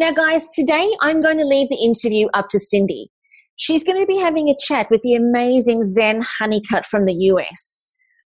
[0.00, 3.10] Now, guys, today I'm going to leave the interview up to Cindy.
[3.56, 7.78] She's going to be having a chat with the amazing Zen Honeycutt from the US.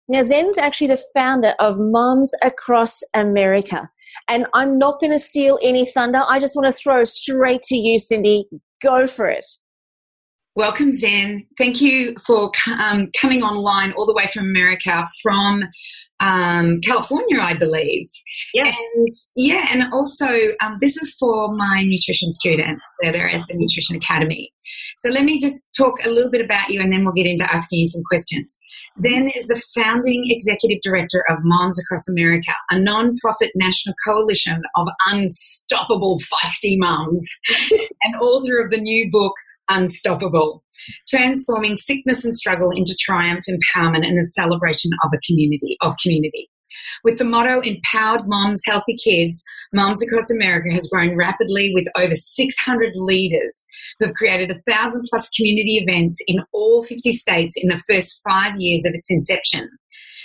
[0.07, 3.91] Now, Zen's actually the founder of Moms Across America.
[4.29, 6.23] And I'm not going to steal any thunder.
[6.29, 8.47] I just want to throw straight to you, Cindy.
[8.81, 9.45] Go for it.
[10.57, 11.47] Welcome, Zen.
[11.59, 15.65] Thank you for um, coming online all the way from America, from
[16.21, 18.07] um, California, I believe.
[18.55, 18.77] Yes.
[18.97, 20.29] And, yeah, and also
[20.61, 24.53] um, this is for my nutrition students that are at the Nutrition Academy.
[24.97, 27.45] So let me just talk a little bit about you and then we'll get into
[27.53, 28.57] asking you some questions.
[29.01, 34.87] Zen is the founding executive director of Moms Across America, a non-profit national coalition of
[35.11, 37.41] unstoppable feisty moms,
[38.03, 39.33] and author of the new book,
[39.69, 40.65] Unstoppable
[41.09, 46.51] transforming sickness and struggle into triumph, empowerment, and the celebration of a community, of community.
[47.05, 52.15] With the motto Empowered Moms, Healthy Kids, Moms Across America has grown rapidly with over
[52.15, 53.65] 600 leaders
[53.99, 58.21] who have created a thousand plus community events in all 50 states in the first
[58.29, 59.69] five years of its inception.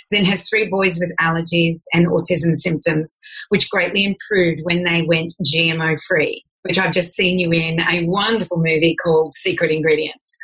[0.08, 3.16] Zen has three boys with allergies and autism symptoms,
[3.50, 8.04] which greatly improved when they went GMO free which I've just seen you in a
[8.06, 10.38] wonderful movie called Secret Ingredients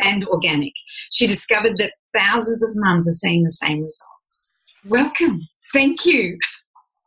[0.00, 0.72] and Organic.
[1.10, 4.54] She discovered that thousands of mums are seeing the same results.
[4.86, 5.40] Welcome.
[5.72, 6.38] Thank you.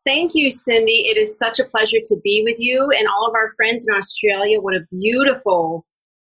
[0.06, 1.06] Thank you, Cindy.
[1.08, 3.96] It is such a pleasure to be with you and all of our friends in
[3.96, 4.60] Australia.
[4.60, 5.86] What a beautiful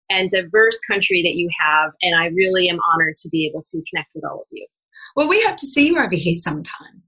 [0.10, 1.92] and diverse country that you have.
[2.02, 4.68] And I really am honored to be able to connect with all of you.
[5.16, 7.02] Well, we hope to see you over here sometime.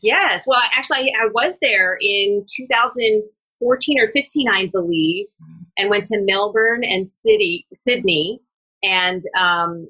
[0.00, 0.44] Yes.
[0.46, 3.22] Well, actually, I was there in 2000.
[3.58, 5.26] 14 or 15, I believe,
[5.78, 8.40] and went to Melbourne and City, Sydney,
[8.82, 9.88] and um,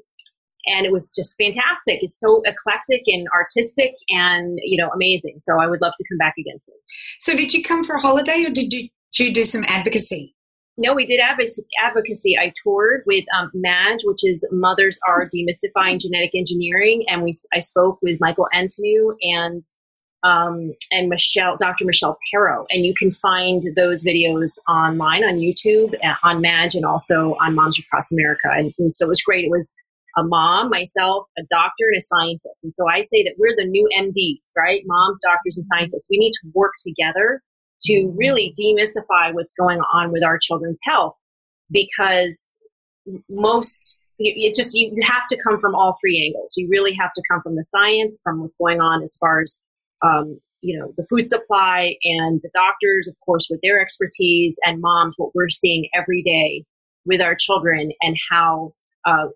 [0.66, 2.00] and it was just fantastic.
[2.02, 5.36] It's so eclectic and artistic, and you know, amazing.
[5.38, 6.76] So I would love to come back again soon.
[7.20, 10.34] So, did you come for a holiday, or did you, did you do some advocacy?
[10.78, 12.36] No, we did advocacy.
[12.38, 17.60] I toured with um, Madge, which is Mothers Are Demystifying Genetic Engineering, and we I
[17.60, 19.62] spoke with Michael Antoniou and
[20.22, 21.84] um, and Michelle, Dr.
[21.84, 22.66] Michelle Perro.
[22.70, 27.54] And you can find those videos online on YouTube, uh, on Madge, and also on
[27.54, 28.48] Moms Across America.
[28.50, 29.44] And so it was great.
[29.44, 29.72] It was
[30.16, 32.64] a mom, myself, a doctor, and a scientist.
[32.64, 34.82] And so I say that we're the new MDs, right?
[34.86, 36.06] Moms, doctors, and scientists.
[36.10, 37.42] We need to work together
[37.82, 41.14] to really demystify what's going on with our children's health
[41.70, 42.56] because
[43.28, 47.22] most it just you have to come from all three angles you really have to
[47.30, 49.60] come from the science from what's going on as far as
[50.02, 54.80] um, you know, the food supply and the doctors, of course, with their expertise, and
[54.80, 56.64] moms, what we're seeing every day
[57.04, 58.72] with our children, and how
[59.06, 59.26] uh,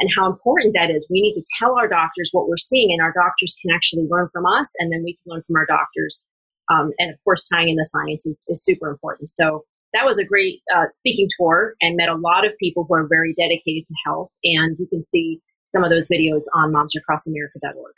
[0.00, 1.06] and how important that is.
[1.10, 4.28] We need to tell our doctors what we're seeing, and our doctors can actually learn
[4.32, 6.26] from us, and then we can learn from our doctors.
[6.70, 9.28] Um, and of course, tying in the science is, is super important.
[9.28, 12.94] So that was a great uh, speaking tour, and met a lot of people who
[12.94, 14.30] are very dedicated to health.
[14.42, 15.40] And you can see
[15.74, 17.94] some of those videos on momsacrossamerica.org.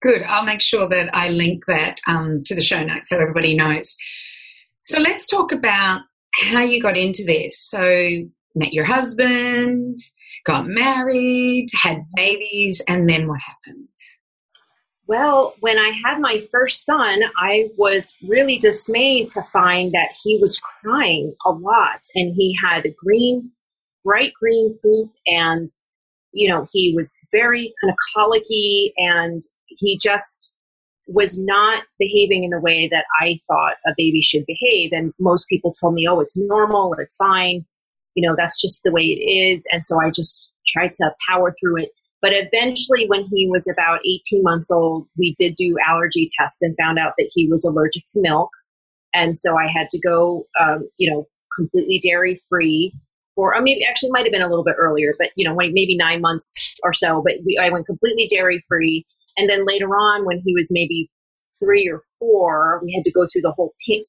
[0.00, 0.22] Good.
[0.22, 3.96] I'll make sure that I link that um, to the show notes so everybody knows.
[4.82, 6.02] So let's talk about
[6.34, 7.58] how you got into this.
[7.58, 7.80] So,
[8.54, 9.98] met your husband,
[10.44, 13.88] got married, had babies, and then what happened?
[15.06, 20.38] Well, when I had my first son, I was really dismayed to find that he
[20.40, 23.50] was crying a lot and he had a green,
[24.04, 25.68] bright green poop and
[26.32, 30.54] you know, he was very kind of colicky and he just
[31.08, 34.92] was not behaving in the way that I thought a baby should behave.
[34.92, 37.64] And most people told me, oh, it's normal, it's fine.
[38.14, 39.66] You know, that's just the way it is.
[39.72, 41.90] And so I just tried to power through it.
[42.20, 46.76] But eventually, when he was about 18 months old, we did do allergy tests and
[46.76, 48.50] found out that he was allergic to milk.
[49.14, 51.26] And so I had to go, um, you know,
[51.56, 52.92] completely dairy free.
[53.36, 55.96] Or, or maybe actually might have been a little bit earlier, but you know, maybe
[55.96, 57.22] nine months or so.
[57.24, 59.06] But we, I went completely dairy free
[59.38, 61.10] and then later on, when he was maybe
[61.58, 64.00] three or four, we had to go through the whole pin,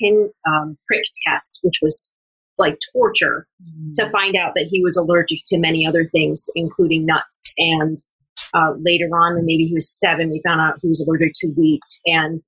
[0.00, 2.10] pin um, prick test, which was
[2.58, 3.92] like torture mm.
[3.94, 7.54] to find out that he was allergic to many other things, including nuts.
[7.58, 7.96] And
[8.54, 11.48] uh, later on, when maybe he was seven, we found out he was allergic to
[11.48, 11.82] wheat.
[12.06, 12.42] And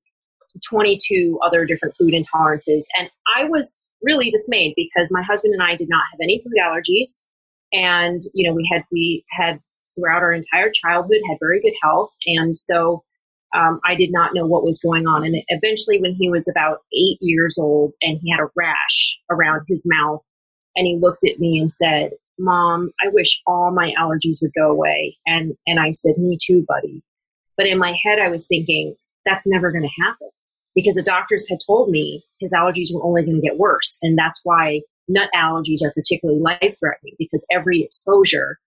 [0.69, 2.85] 22 other different food intolerances.
[2.99, 6.55] And I was really dismayed because my husband and I did not have any food
[6.61, 7.25] allergies.
[7.73, 9.61] And, you know, we had, we had
[9.99, 12.11] throughout our entire childhood had very good health.
[12.27, 13.03] And so
[13.57, 15.25] um, I did not know what was going on.
[15.25, 19.63] And eventually, when he was about eight years old and he had a rash around
[19.69, 20.23] his mouth,
[20.77, 24.71] and he looked at me and said, Mom, I wish all my allergies would go
[24.71, 25.17] away.
[25.27, 27.03] And, and I said, Me too, buddy.
[27.57, 30.29] But in my head, I was thinking, That's never going to happen
[30.75, 33.99] because the doctors had told me his allergies were only going to get worse.
[34.03, 38.59] And that's why nut allergies are particularly life threatening because every exposure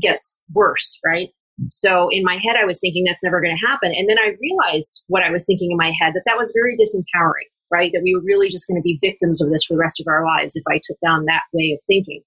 [0.00, 1.28] gets worse, right?
[1.68, 3.92] So in my head, I was thinking that's never going to happen.
[3.94, 6.76] And then I realized what I was thinking in my head that that was very
[6.76, 7.90] disempowering, right?
[7.92, 10.06] That we were really just going to be victims of this for the rest of
[10.06, 12.22] our lives if I took down that way of thinking.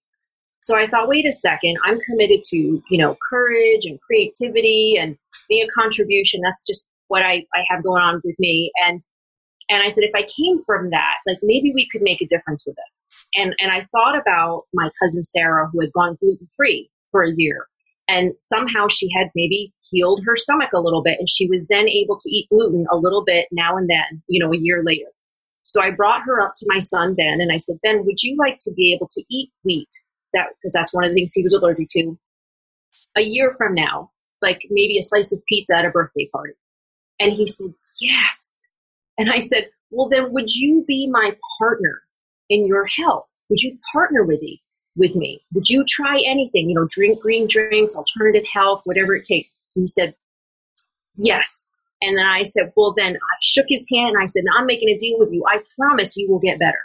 [0.61, 5.15] So I thought, wait a second, I'm committed to, you know, courage and creativity and
[5.47, 6.41] being a contribution.
[6.41, 8.71] That's just what I, I have going on with me.
[8.85, 8.99] And
[9.71, 12.65] and I said, if I came from that, like maybe we could make a difference
[12.65, 13.09] with this.
[13.35, 17.33] And and I thought about my cousin Sarah who had gone gluten free for a
[17.35, 17.67] year.
[18.07, 21.87] And somehow she had maybe healed her stomach a little bit and she was then
[21.87, 25.05] able to eat gluten a little bit now and then, you know, a year later.
[25.63, 28.35] So I brought her up to my son Ben and I said, Ben, would you
[28.37, 29.89] like to be able to eat wheat?
[30.33, 32.17] That because that's one of the things he was allergic to.
[33.15, 34.09] A year from now,
[34.41, 36.53] like maybe a slice of pizza at a birthday party.
[37.19, 38.67] And he said, Yes.
[39.19, 42.01] And I said, Well, then would you be my partner
[42.49, 43.29] in your health?
[43.49, 44.61] Would you partner with me?
[44.99, 45.41] With me?
[45.53, 46.69] Would you try anything?
[46.69, 49.55] You know, drink green drinks, alternative health, whatever it takes.
[49.73, 50.13] He said,
[51.15, 51.71] Yes.
[52.01, 54.89] And then I said, Well, then I shook his hand and I said, I'm making
[54.89, 55.43] a deal with you.
[55.47, 56.79] I promise you will get better.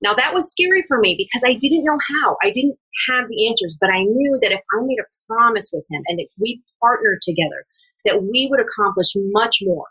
[0.00, 2.36] Now that was scary for me because I didn't know how.
[2.42, 2.76] I didn't
[3.08, 6.20] have the answers, but I knew that if I made a promise with him and
[6.20, 7.66] if we partnered together,
[8.04, 9.86] that we would accomplish much more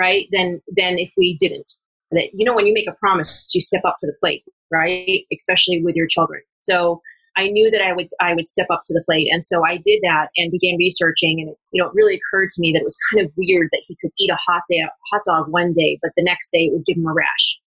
[0.00, 0.26] right?
[0.32, 1.70] Than than if we didn't.
[2.10, 5.24] That you know, when you make a promise, you step up to the plate, right?
[5.36, 6.42] Especially with your children.
[6.62, 7.00] So
[7.36, 9.76] I knew that I would I would step up to the plate, and so I
[9.76, 11.40] did that and began researching.
[11.40, 13.68] And it, you know, it really occurred to me that it was kind of weird
[13.72, 16.66] that he could eat a hot day hot dog one day, but the next day
[16.66, 17.60] it would give him a rash,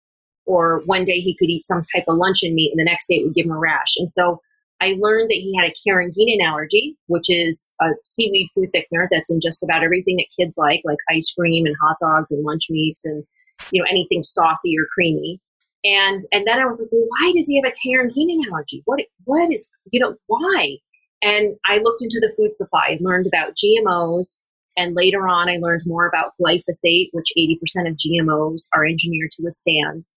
[0.46, 3.16] or one day he could eat some type of luncheon meat, and the next day
[3.16, 3.96] it would give him a rash.
[3.98, 4.42] And so
[4.82, 9.32] I learned that he had a carrageenan allergy, which is a seaweed food thickener that's
[9.32, 12.66] in just about everything that kids like, like ice cream and hot dogs and lunch
[12.70, 13.24] meats and
[13.72, 15.40] you know anything saucy or creamy.
[15.84, 18.84] And and then I was like, well, why does he have a carrageenan allergy?
[18.86, 20.78] What what is you know why?
[21.22, 24.42] And I looked into the food supply and learned about GMOs.
[24.76, 29.44] And later on, I learned more about glyphosate, which 80% of GMOs are engineered to
[29.44, 30.08] withstand.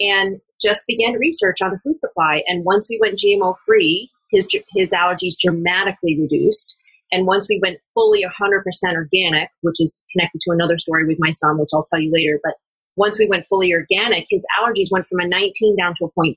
[0.00, 2.42] And just began research on the food supply.
[2.46, 6.76] And once we went GMO free, his his allergies dramatically reduced.
[7.12, 8.62] And once we went fully 100%
[8.94, 12.40] organic, which is connected to another story with my son, which I'll tell you later,
[12.42, 12.54] but
[12.96, 16.34] once we went fully organic, his allergies went from a 19 down to a 0.2.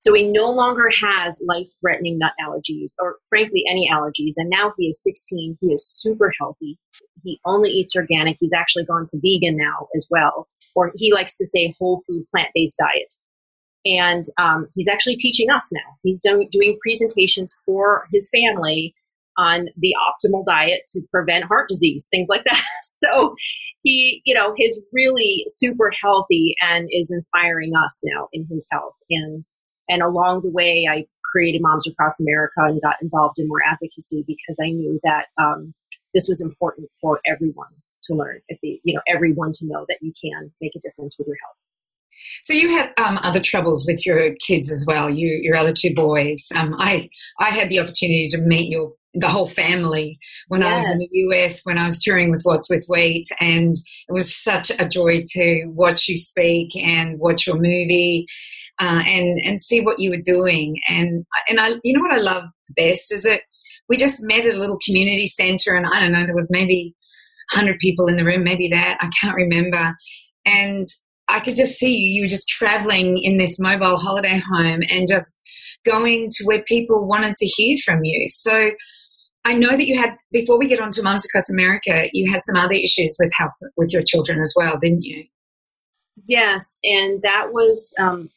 [0.00, 4.34] So he no longer has life threatening nut allergies or, frankly, any allergies.
[4.36, 5.58] And now he is 16.
[5.60, 6.78] He is super healthy.
[7.22, 8.36] He only eats organic.
[8.38, 10.46] He's actually gone to vegan now as well.
[10.76, 13.12] Or he likes to say whole food plant based diet
[13.84, 15.96] and um, he's actually teaching us now.
[16.02, 18.94] He's doing, doing presentations for his family
[19.38, 22.62] on the optimal diet to prevent heart disease, things like that.
[22.82, 23.34] so
[23.82, 28.94] he, you know, he's really super healthy and is inspiring us now in his health.
[29.08, 29.44] And
[29.88, 34.24] and along the way, I created Moms Across America and got involved in more advocacy
[34.26, 35.74] because I knew that um,
[36.14, 37.68] this was important for everyone
[38.04, 38.40] to learn.
[38.48, 41.36] If the, you know, everyone to know that you can make a difference with your
[41.42, 41.56] health.
[42.42, 45.08] So you had um, other troubles with your kids as well.
[45.08, 46.50] You, your other two boys.
[46.56, 50.16] Um, I I had the opportunity to meet your the whole family
[50.48, 50.70] when yes.
[50.70, 54.12] I was in the US when I was touring with What's with Wheat, and it
[54.12, 58.26] was such a joy to watch you speak and watch your movie.
[58.80, 62.18] Uh, and and see what you were doing and and I you know what I
[62.18, 63.40] love the best is that
[63.88, 66.94] we just met at a little community center and I don't know there was maybe
[67.54, 69.96] 100 people in the room maybe that I can't remember
[70.46, 70.86] and
[71.28, 72.14] I could just see you.
[72.14, 75.42] You were just traveling in this mobile holiday home and just
[75.84, 78.28] going to where people wanted to hear from you.
[78.28, 78.70] So
[79.48, 82.42] I know that you had, before we get on to Mums Across America, you had
[82.42, 85.24] some other issues with health with your children as well, didn't you?
[86.26, 86.78] Yes.
[86.84, 88.28] And that was um,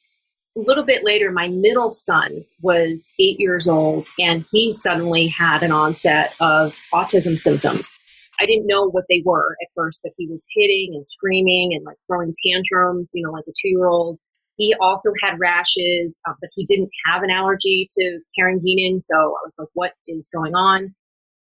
[0.56, 1.30] a little bit later.
[1.30, 7.38] My middle son was eight years old and he suddenly had an onset of autism
[7.38, 8.00] symptoms.
[8.39, 11.84] I didn't know what they were at first, but he was hitting and screaming and
[11.84, 14.18] like throwing tantrums, you know, like a two year old.
[14.56, 19.01] He also had rashes, uh, but he didn't have an allergy to carrageenan.
[19.01, 20.96] So I was like, what is going on?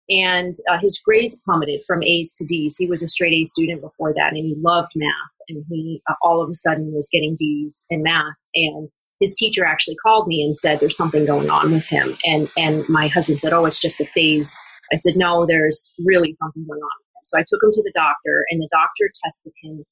[0.09, 2.75] And uh, his grades plummeted from A's to D's.
[2.77, 5.13] He was a straight A student before that, and he loved math.
[5.47, 8.35] And he uh, all of a sudden was getting D's in math.
[8.55, 8.89] And
[9.19, 12.17] his teacher actually called me and said there's something going on with him.
[12.25, 14.57] And and my husband said, "Oh, it's just a phase."
[14.91, 18.45] I said, "No, there's really something going on." So I took him to the doctor,
[18.49, 19.83] and the doctor tested him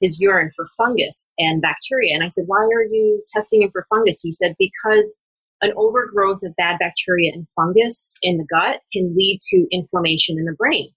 [0.00, 2.14] his urine for fungus and bacteria.
[2.14, 5.14] And I said, "Why are you testing him for fungus?" He said, "Because."
[5.62, 10.44] An overgrowth of bad bacteria and fungus in the gut can lead to inflammation in
[10.44, 10.90] the brain.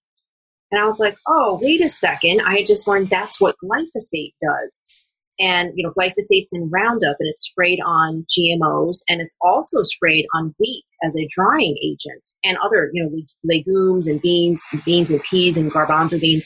[0.71, 2.41] And I was like, oh, wait a second.
[2.41, 4.87] I just learned that's what glyphosate does
[5.39, 10.25] and you know glyphosate's in roundup and it's sprayed on gmos and it's also sprayed
[10.33, 15.21] on wheat as a drying agent and other you know legumes and beans beans and
[15.23, 16.45] peas and garbanzo beans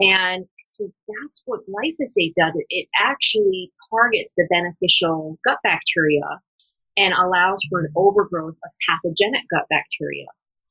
[0.00, 6.40] and so that's what glyphosate does it actually targets the beneficial gut bacteria
[6.98, 10.26] and allows for an overgrowth of pathogenic gut bacteria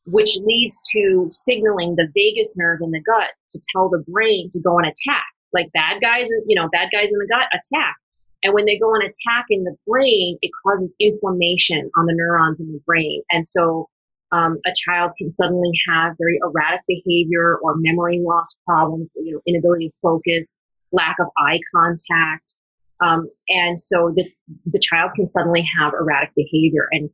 [0.10, 4.60] which leads to signaling the vagus nerve in the gut to tell the brain to
[4.60, 7.96] go and attack like bad guys, you know, bad guys in the gut attack.
[8.44, 12.60] And when they go on attack in the brain, it causes inflammation on the neurons
[12.60, 13.24] in the brain.
[13.32, 13.90] And so
[14.32, 19.42] um, a child can suddenly have very erratic behavior or memory loss problems, you know,
[19.48, 20.60] inability to focus,
[20.92, 22.56] lack of eye contact.
[23.02, 24.26] Um, and so the,
[24.66, 26.88] the child can suddenly have erratic behavior.
[26.92, 27.10] And,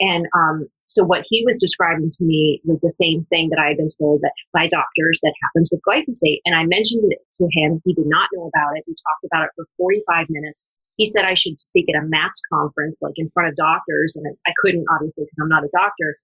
[0.00, 3.68] and um, so what he was describing to me was the same thing that I
[3.68, 6.40] had been told that by doctors that happens with glyphosate.
[6.44, 7.80] And I mentioned it to him.
[7.84, 8.84] He did not know about it.
[8.86, 10.66] We talked about it for 45 minutes.
[10.96, 14.16] He said I should speak at a MAPS conference, like in front of doctors.
[14.16, 16.16] And I couldn't, obviously, because I'm not a doctor.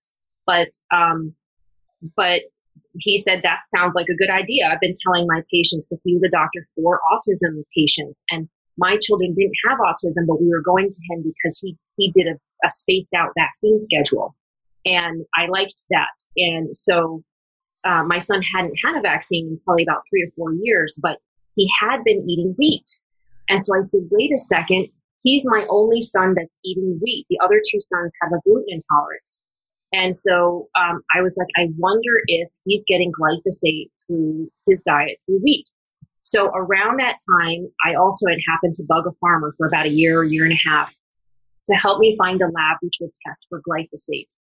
[0.46, 1.34] But, um,
[2.16, 2.42] but
[2.98, 4.68] he said that sounds like a good idea.
[4.68, 8.96] I've been telling my patients because he was a doctor for autism patients and my
[9.00, 12.34] children didn't have autism, but we were going to him because he, he did a,
[12.66, 14.34] a spaced out vaccine schedule.
[14.86, 16.12] And I liked that.
[16.36, 17.22] And so
[17.84, 21.18] uh, my son hadn't had a vaccine in probably about three or four years, but
[21.54, 22.84] he had been eating wheat.
[23.48, 24.88] And so I said, wait a second,
[25.22, 27.26] he's my only son that's eating wheat.
[27.28, 29.42] The other two sons have a gluten intolerance.
[29.92, 35.18] And so um, I was like, I wonder if he's getting glyphosate through his diet
[35.26, 35.68] through wheat.
[36.24, 39.90] So around that time, I also had happened to bug a farmer for about a
[39.90, 40.90] year or year and a half
[41.66, 44.34] to help me find a lab which would test for glyphosate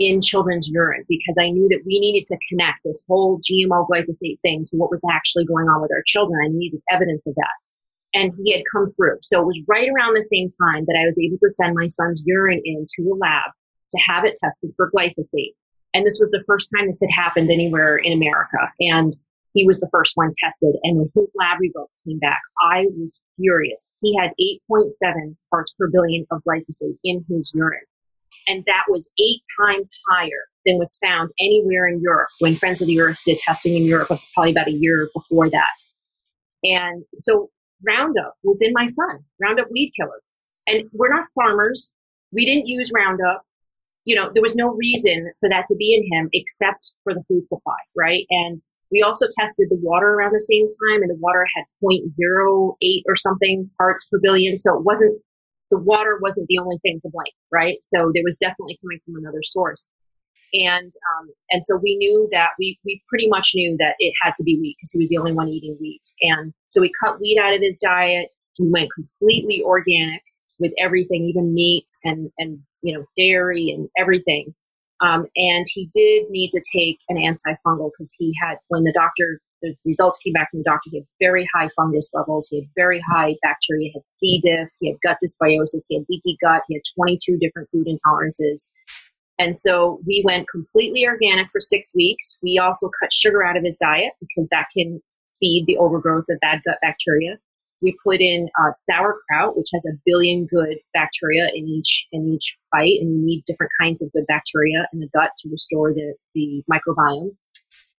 [0.00, 4.40] in children's urine because I knew that we needed to connect this whole GMO glyphosate
[4.42, 6.40] thing to what was actually going on with our children.
[6.44, 7.56] I needed evidence of that.
[8.14, 9.18] And he had come through.
[9.22, 11.86] So it was right around the same time that I was able to send my
[11.86, 13.50] son's urine into a lab
[13.90, 15.54] to have it tested for glyphosate.
[15.94, 18.58] And this was the first time this had happened anywhere in America.
[18.80, 19.16] And
[19.54, 20.76] he was the first one tested.
[20.82, 23.92] And when his lab results came back, I was furious.
[24.00, 24.30] He had
[24.70, 27.80] 8.7 parts per billion of glyphosate in his urine
[28.48, 32.86] and that was eight times higher than was found anywhere in Europe when Friends of
[32.86, 35.76] the Earth did testing in Europe probably about a year before that.
[36.64, 37.50] And so
[37.86, 40.20] Roundup was in my son, Roundup weed killer.
[40.66, 41.94] And we're not farmers.
[42.32, 43.42] We didn't use Roundup.
[44.04, 47.22] You know, there was no reason for that to be in him except for the
[47.28, 48.24] food supply, right?
[48.30, 53.02] And we also tested the water around the same time, and the water had 0.08
[53.06, 54.56] or something parts per billion.
[54.56, 55.20] So it wasn't
[55.70, 57.76] the water wasn't the only thing to blame, right?
[57.82, 59.90] So there was definitely coming from another source.
[60.54, 64.32] And um, and so we knew that we we pretty much knew that it had
[64.36, 66.00] to be wheat because he was the only one eating wheat.
[66.22, 68.28] And so we cut wheat out of his diet.
[68.58, 70.22] We went completely organic
[70.58, 74.54] with everything, even meat and and you know dairy and everything.
[75.00, 79.40] Um, and he did need to take an antifungal because he had when the doctor
[79.62, 80.88] the results came back from the doctor.
[80.90, 82.48] He had very high fungus levels.
[82.48, 83.88] He had very high bacteria.
[83.88, 84.40] He had C.
[84.42, 84.68] diff.
[84.80, 85.82] He had gut dysbiosis.
[85.88, 86.62] He had leaky gut.
[86.68, 88.68] He had 22 different food intolerances.
[89.38, 92.38] And so we went completely organic for six weeks.
[92.42, 95.00] We also cut sugar out of his diet because that can
[95.38, 97.38] feed the overgrowth of bad gut bacteria.
[97.80, 102.56] We put in uh, sauerkraut, which has a billion good bacteria in each in each
[102.72, 106.14] bite, and you need different kinds of good bacteria in the gut to restore the,
[106.34, 107.30] the microbiome.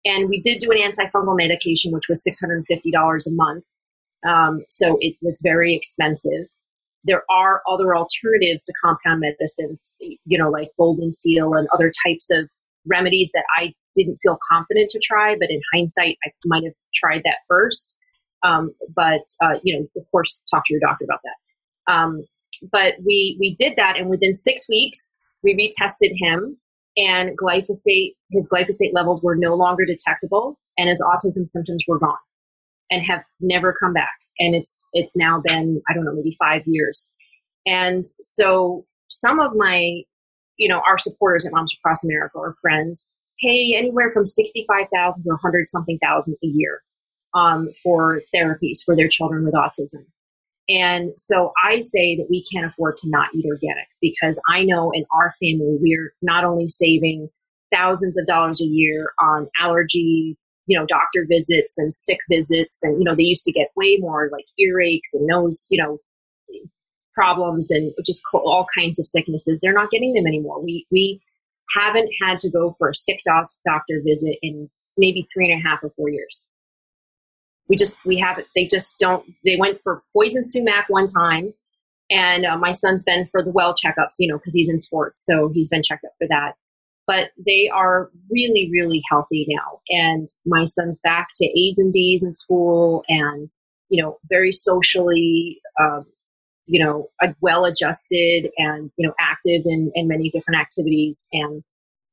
[0.06, 3.66] And we did do an antifungal medication, which was $650 a month.
[4.28, 6.48] Um, so it was very expensive.
[7.04, 12.30] There are other alternatives to compound medicines, you know, like golden seal and other types
[12.30, 12.50] of
[12.86, 17.22] remedies that I didn't feel confident to try, but in hindsight, I might have tried
[17.24, 17.96] that first.
[18.44, 21.94] Um, but uh, you know, of course, talk to your doctor about that.
[21.94, 22.26] Um,
[22.72, 26.58] but we we did that, and within six weeks, we retested him,
[26.98, 32.18] and glyphosate, his glyphosate levels were no longer detectable, and his autism symptoms were gone,
[32.90, 34.14] and have never come back.
[34.40, 37.10] And it's it's now been I don't know maybe five years,
[37.66, 40.02] and so some of my,
[40.58, 43.08] you know, our supporters at Moms Across America or friends
[43.42, 46.82] pay anywhere from 65,000 to 100 something thousand a year
[47.34, 50.06] um, for therapies for their children with autism.
[50.70, 54.92] And so I say that we can't afford to not eat organic because I know
[54.92, 57.30] in our family, we're not only saving
[57.74, 62.84] thousands of dollars a year on allergy, you know, doctor visits and sick visits.
[62.84, 65.98] And, you know, they used to get way more like earaches and nose, you know,
[67.16, 69.60] problems and just all kinds of sicknesses.
[69.62, 70.64] They're not getting them anymore.
[70.64, 71.20] We, we
[71.76, 75.68] haven't had to go for a sick doc- doctor visit in maybe three and a
[75.68, 76.46] half or four years
[77.70, 78.48] we just we have it.
[78.56, 81.54] they just don't they went for poison sumac one time.
[82.12, 85.24] And uh, my son's been for the well checkups you know because he's in sports
[85.26, 86.54] so he's been checked up for that.
[87.08, 89.80] But they are really really healthy now.
[89.90, 93.50] And my son's back to a's and b's in school and
[93.90, 96.06] you know very socially um,
[96.66, 97.08] you know
[97.42, 101.28] well adjusted and you know active in, in many different activities.
[101.32, 101.64] And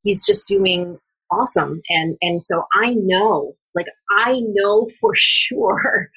[0.02, 0.98] he's just doing
[1.30, 1.80] awesome.
[1.88, 6.10] And and so i know like I know for sure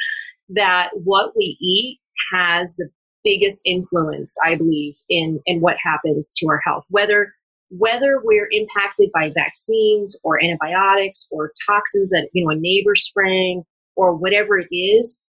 [0.49, 1.99] that what we eat
[2.33, 2.89] has the
[3.23, 6.85] biggest influence, I believe, in, in what happens to our health.
[6.89, 7.33] Whether
[7.71, 13.63] whether we're impacted by vaccines or antibiotics or toxins that you know a neighbor spraying
[13.95, 15.19] or whatever it is,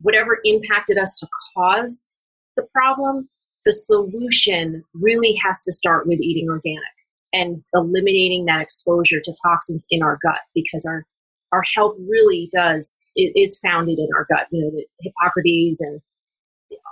[0.00, 2.12] whatever impacted us to cause
[2.56, 3.28] the problem,
[3.64, 6.82] the solution really has to start with eating organic
[7.32, 11.04] and eliminating that exposure to toxins in our gut because our
[11.52, 14.46] our health really does is founded in our gut.
[14.50, 16.00] You know, Hippocrates and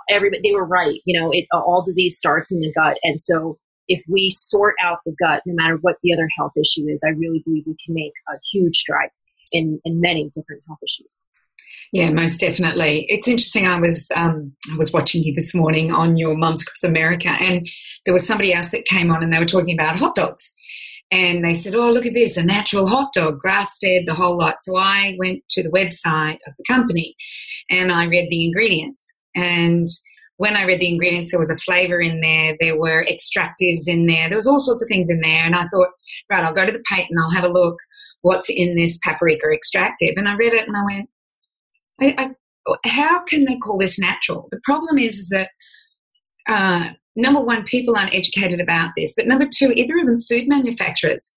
[0.09, 0.99] everybody they were right.
[1.05, 4.99] You know, it all disease starts in the gut, and so if we sort out
[5.05, 7.95] the gut, no matter what the other health issue is, I really believe we can
[7.95, 11.23] make a huge strides in in many different health issues.
[11.93, 13.05] Yeah, most definitely.
[13.07, 13.65] It's interesting.
[13.65, 17.67] I was um, I was watching you this morning on your Mums Across America, and
[18.05, 20.53] there was somebody else that came on, and they were talking about hot dogs.
[21.09, 24.37] And they said, Oh, look at this, a natural hot dog, grass fed, the whole
[24.37, 24.55] lot.
[24.59, 27.15] So I went to the website of the company
[27.69, 29.19] and I read the ingredients.
[29.35, 29.87] And
[30.37, 34.05] when I read the ingredients, there was a flavor in there, there were extractives in
[34.05, 35.45] there, there was all sorts of things in there.
[35.45, 35.89] And I thought,
[36.29, 37.77] right, I'll go to the patent, I'll have a look
[38.21, 40.13] what's in this paprika extractive.
[40.17, 41.09] And I read it and I went,
[42.01, 44.47] I, I, how can they call this natural?
[44.51, 45.49] The problem is, is that
[46.47, 50.47] uh, number one, people aren't educated about this, but number two, either of them food
[50.47, 51.35] manufacturers.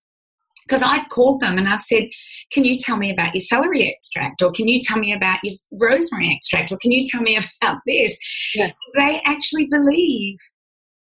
[0.67, 2.05] Because I've called them and I've said,
[2.53, 4.41] Can you tell me about your celery extract?
[4.43, 6.71] Or can you tell me about your rosemary extract?
[6.71, 8.17] Or can you tell me about this?
[8.55, 8.77] Yes.
[8.95, 10.37] They actually believe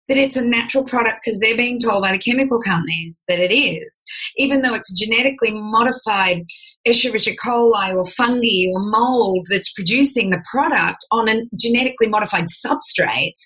[0.08, 3.54] that it's a natural product because they're being told by the chemical companies that it
[3.54, 4.06] is,
[4.38, 6.44] even though it's genetically modified
[6.86, 13.36] Escherichia coli or fungi or mold that's producing the product on a genetically modified substrate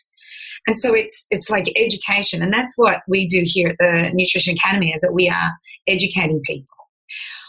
[0.67, 4.55] and so it's it's like education, and that's what we do here at the Nutrition
[4.55, 5.51] Academy is that we are
[5.87, 6.67] educating people.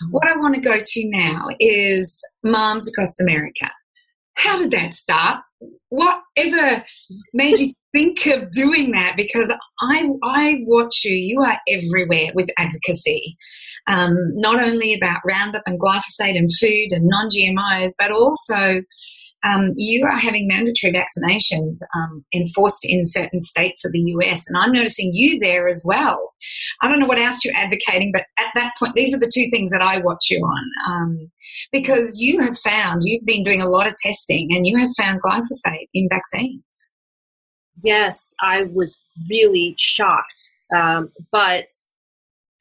[0.04, 0.12] Mm-hmm.
[0.12, 3.69] What I want to go to now is Moms Across America.
[4.36, 5.41] How did that start?
[5.89, 6.84] Whatever
[7.34, 9.13] made you think of doing that?
[9.15, 11.15] Because I I watch you.
[11.15, 13.38] You are everywhere with advocacy.
[13.86, 18.82] Um, not only about Roundup and glyphosate and food and non GMOs, but also
[19.43, 24.58] um, you are having mandatory vaccinations um, enforced in certain states of the US, and
[24.58, 26.34] I'm noticing you there as well.
[26.82, 29.49] I don't know what else you're advocating, but at that point, these are the two
[29.49, 31.32] things that I watch you on um,
[31.71, 35.21] because you have found you've been doing a lot of testing and you have found
[35.21, 36.63] glyphosate in vaccines.
[37.84, 41.65] Yes, I was really shocked, um, but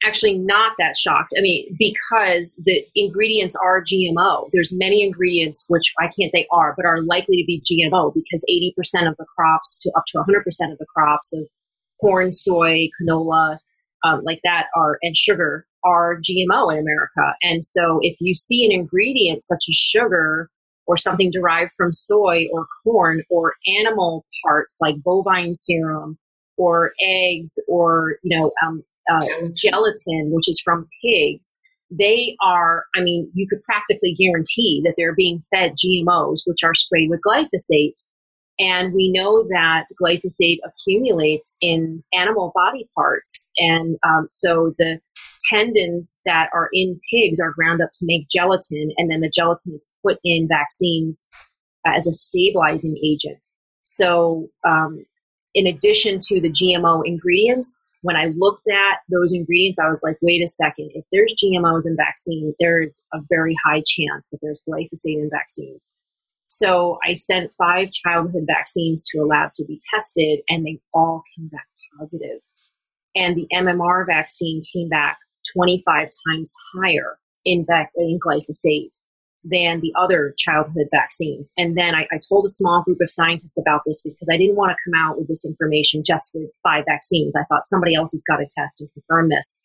[0.05, 1.33] actually not that shocked.
[1.37, 4.49] I mean, because the ingredients are GMO.
[4.51, 8.45] There's many ingredients which I can't say are, but are likely to be GMO because
[8.49, 11.47] 80% of the crops to up to 100% of the crops of
[12.01, 13.57] corn, soy, canola,
[14.03, 17.35] um, like that are and sugar are GMO in America.
[17.41, 20.49] And so if you see an ingredient such as sugar
[20.85, 26.17] or something derived from soy or corn or animal parts like bovine serum
[26.57, 31.57] or eggs or you know um, uh, gelatin, which is from pigs,
[31.91, 36.73] they are, I mean, you could practically guarantee that they're being fed GMOs, which are
[36.73, 38.03] sprayed with glyphosate.
[38.59, 43.49] And we know that glyphosate accumulates in animal body parts.
[43.57, 44.99] And um, so the
[45.49, 49.73] tendons that are in pigs are ground up to make gelatin, and then the gelatin
[49.75, 51.27] is put in vaccines
[51.85, 53.47] as a stabilizing agent.
[53.81, 55.03] So um,
[55.53, 60.17] in addition to the GMO ingredients, when I looked at those ingredients, I was like,
[60.21, 64.61] wait a second, if there's GMOs in vaccine, there's a very high chance that there's
[64.67, 65.93] glyphosate in vaccines.
[66.47, 71.23] So I sent five childhood vaccines to a lab to be tested, and they all
[71.35, 71.65] came back
[71.99, 72.39] positive.
[73.15, 75.17] And the MMR vaccine came back
[75.55, 78.97] 25 times higher in, in glyphosate
[79.43, 81.51] than the other childhood vaccines.
[81.57, 84.55] And then I, I, told a small group of scientists about this because I didn't
[84.55, 87.33] want to come out with this information just with five vaccines.
[87.35, 89.61] I thought somebody else has got to test and confirm this.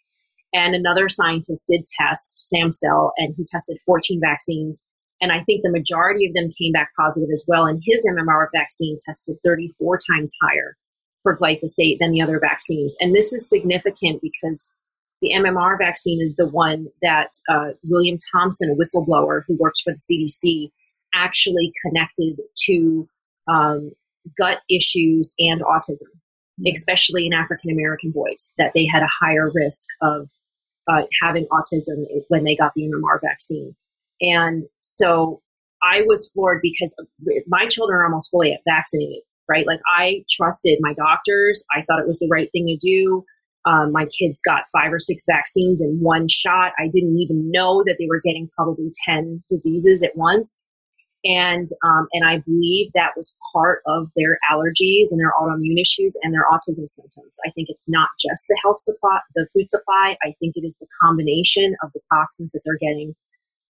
[0.52, 4.86] And another scientist did test Samsel, and he tested 14 vaccines.
[5.20, 7.66] And I think the majority of them came back positive as well.
[7.66, 10.76] And his MMR vaccine tested 34 times higher
[11.22, 12.96] for glyphosate than the other vaccines.
[13.00, 14.72] And this is significant because
[15.20, 19.92] the MMR vaccine is the one that uh, William Thompson, a whistleblower who works for
[19.92, 20.70] the CDC,
[21.14, 23.08] actually connected to
[23.48, 23.90] um,
[24.36, 26.10] gut issues and autism,
[26.60, 26.72] mm-hmm.
[26.72, 30.30] especially in African American boys, that they had a higher risk of
[30.86, 33.74] uh, having autism when they got the MMR vaccine.
[34.20, 35.42] And so
[35.82, 36.94] I was floored because
[37.46, 39.66] my children are almost fully vaccinated, right?
[39.66, 41.64] Like I trusted my doctors.
[41.76, 43.24] I thought it was the right thing to do.
[43.64, 46.72] Um, my kids got five or six vaccines in one shot.
[46.78, 50.66] I didn't even know that they were getting probably 10 diseases at once.
[51.24, 56.16] And, um, and I believe that was part of their allergies and their autoimmune issues
[56.22, 57.36] and their autism symptoms.
[57.44, 60.16] I think it's not just the health supply, the food supply.
[60.22, 63.14] I think it is the combination of the toxins that they're getting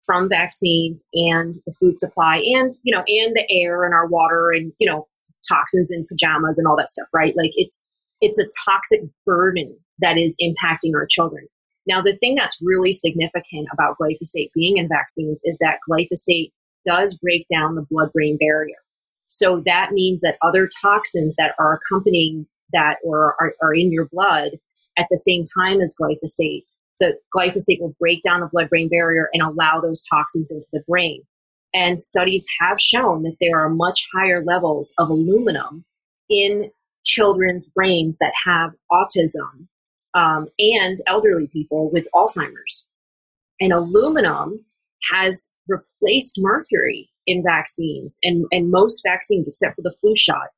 [0.05, 4.51] from vaccines and the food supply and, you know, and the air and our water
[4.51, 5.07] and, you know,
[5.49, 7.35] toxins in pajamas and all that stuff, right?
[7.37, 7.89] Like it's,
[8.21, 11.47] it's a toxic burden that is impacting our children.
[11.87, 16.51] Now, the thing that's really significant about glyphosate being in vaccines is that glyphosate
[16.85, 18.77] does break down the blood brain barrier.
[19.29, 24.07] So that means that other toxins that are accompanying that or are, are in your
[24.07, 24.53] blood
[24.99, 26.65] at the same time as glyphosate,
[27.01, 30.83] the glyphosate will break down the blood brain barrier and allow those toxins into the
[30.89, 31.23] brain.
[31.75, 35.85] And studies have shown that there are much higher levels of aluminum
[36.31, 36.71] in
[37.07, 39.69] children's brains that have autism
[40.15, 42.87] um, and elderly people with Alzheimer's.
[43.61, 44.65] And aluminum
[45.11, 50.49] has replaced mercury in vaccines and, and most vaccines except for the flu shot.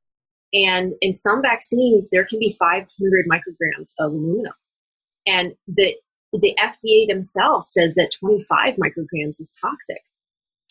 [0.52, 2.88] And in some vaccines, there can be 500
[3.30, 4.54] micrograms of aluminum.
[5.26, 5.94] And the,
[6.32, 10.02] the FDA themselves says that 25 micrograms is toxic.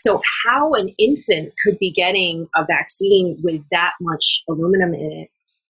[0.03, 5.29] So, how an infant could be getting a vaccine with that much aluminum in it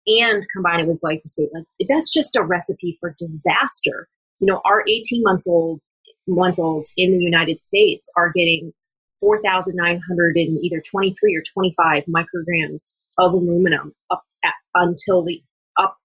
[0.07, 1.49] and combine it with glyphosate.
[1.53, 4.07] Like that's just a recipe for disaster.
[4.39, 5.81] You know, our 18 months old
[6.27, 8.73] month olds in the United States are getting
[9.21, 15.41] 4,900 in either 23 or 25 micrograms of aluminum up at, until the
[15.79, 15.97] up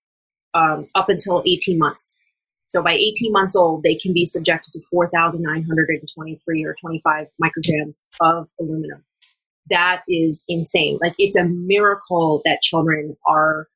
[0.55, 2.19] um, up until 18 months.
[2.69, 8.49] So by 18 months old, they can be subjected to 4,923 or 25 micrograms of
[8.61, 9.05] aluminum.
[9.71, 10.99] That is insane.
[11.01, 13.67] Like it's a miracle that children are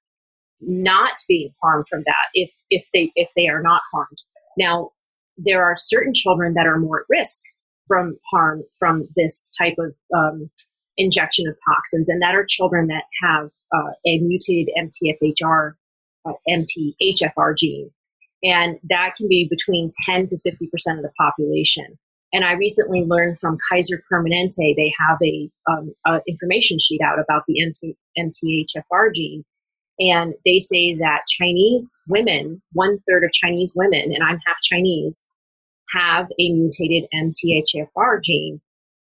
[0.60, 4.22] not being harmed from that if if they if they are not harmed.
[4.56, 4.90] Now,
[5.36, 7.42] there are certain children that are more at risk
[7.86, 10.50] from harm from this type of um,
[10.96, 15.72] injection of toxins, and that are children that have uh, a mutated MTHFR
[16.26, 17.90] uh, MTHFR gene,
[18.42, 21.98] and that can be between 10 to 50 percent of the population.
[22.32, 27.20] And I recently learned from Kaiser Permanente they have a, um, a information sheet out
[27.20, 29.44] about the MT, MTHFR gene,
[29.98, 35.32] and they say that Chinese women, one third of Chinese women, and I'm half Chinese,
[35.92, 38.60] have a mutated MTHFR gene.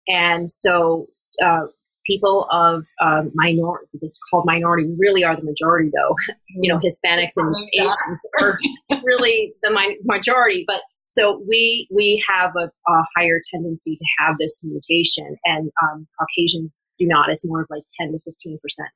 [0.07, 1.07] And so
[1.42, 1.66] uh,
[2.07, 6.14] people of um, minority, it's called minority, really are the majority though.
[6.49, 8.59] you know, Hispanics and Asians are
[9.05, 10.64] really the mi- majority.
[10.66, 16.07] But so we we have a, a, higher tendency to have this mutation, and um,
[16.18, 17.31] Caucasians do not.
[17.31, 18.88] It's more of like ten to fifteen percent.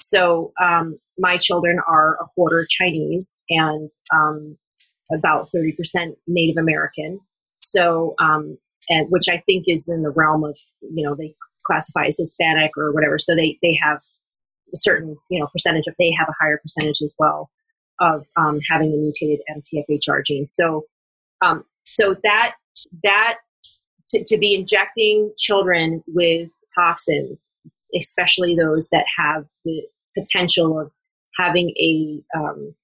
[0.00, 4.56] So um, my children are a quarter Chinese and um,
[5.12, 7.20] about 30% Native American.
[7.62, 11.34] So, um, and which I think is in the realm of, you know, they
[11.66, 13.18] classify as Hispanic or whatever.
[13.18, 13.98] So they, they have
[14.72, 17.50] a certain, you know, percentage of, they have a higher percentage as well
[18.00, 20.46] of um, having the mutated MTHFR gene.
[20.46, 20.84] So,
[21.42, 22.54] um, so that,
[23.02, 23.38] that
[24.08, 27.48] to, to be injecting children with toxins
[27.98, 29.82] especially those that have the
[30.16, 30.92] potential of
[31.38, 32.74] having a, um,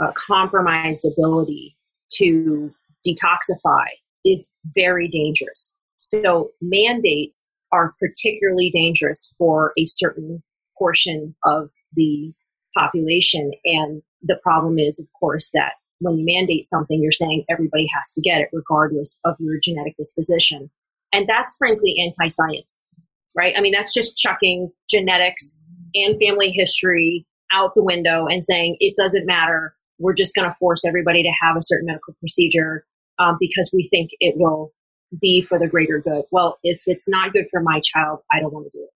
[0.00, 1.76] a compromised ability
[2.12, 2.72] to
[3.06, 3.86] detoxify
[4.24, 5.72] is very dangerous.
[5.98, 10.42] So mandates are particularly dangerous for a certain
[10.78, 12.32] portion of the
[12.76, 13.50] population.
[13.64, 18.12] And the problem is, of course, that when you mandate something, you're saying everybody has
[18.12, 20.70] to get it regardless of your genetic disposition.
[21.12, 22.86] And that's frankly anti science
[23.36, 23.54] right?
[23.56, 25.62] I mean, that's just chucking genetics
[25.94, 29.74] and family history out the window and saying it doesn't matter.
[29.98, 32.84] We're just going to force everybody to have a certain medical procedure
[33.18, 34.72] um, because we think it will
[35.20, 36.24] be for the greater good.
[36.30, 38.90] Well, if it's not good for my child, I don't want to do it.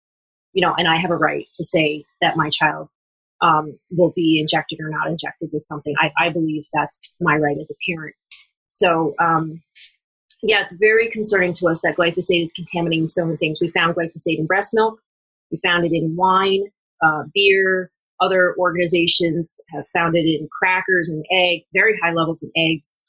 [0.53, 2.89] You know, and I have a right to say that my child
[3.41, 5.95] um, will be injected or not injected with something.
[5.99, 8.15] I, I believe that's my right as a parent.
[8.71, 9.63] So, um,
[10.43, 13.61] yeah, it's very concerning to us that glyphosate is contaminating so many things.
[13.61, 15.01] We found glyphosate in breast milk,
[15.51, 16.65] we found it in wine,
[17.03, 17.91] uh, beer.
[18.21, 23.07] Other organizations have found it in crackers and egg, very high levels in eggs.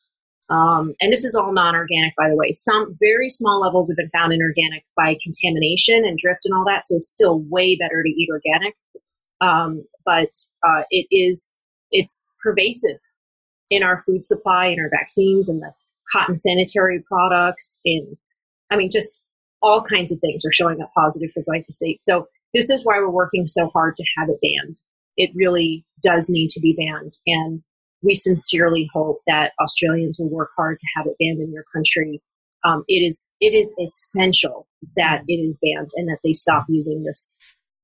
[0.50, 2.52] Um, and this is all non-organic, by the way.
[2.54, 6.66] Some very small levels have been found in organic by contamination and drift and all
[6.66, 6.86] that.
[6.86, 8.76] So it's still way better to eat organic.
[9.42, 10.30] Um, but
[10.66, 11.60] uh, it is
[11.92, 13.00] it's pervasive
[13.70, 15.74] in our food supply, in our vaccines, and the
[16.12, 17.80] cotton sanitary products.
[17.86, 18.18] In
[18.70, 19.22] I mean, just
[19.62, 22.00] all kinds of things are showing up positive for glyphosate.
[22.04, 24.76] So this is why we're working so hard to have it banned.
[25.18, 27.62] It really does need to be banned, and
[28.02, 32.22] we sincerely hope that Australians will work hard to have it banned in your country.
[32.64, 37.04] Um, it is it is essential that it is banned and that they stop using
[37.04, 37.38] this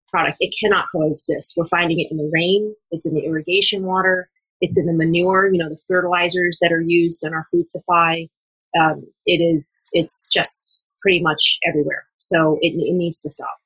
[0.10, 0.38] product.
[0.40, 1.54] It cannot coexist.
[1.58, 2.74] We're finding it in the rain.
[2.92, 4.30] It's in the irrigation water.
[4.62, 5.50] It's in the manure.
[5.52, 8.28] You know the fertilizers that are used in our food supply.
[8.80, 9.84] Um, it is.
[9.94, 12.06] It's just pretty much everywhere.
[12.18, 13.58] So it, it needs to stop.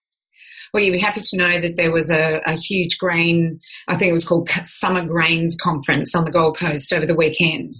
[0.73, 4.09] Well, you'd be happy to know that there was a, a huge grain, I think
[4.09, 7.73] it was called Summer Grains Conference on the Gold Coast over the weekend.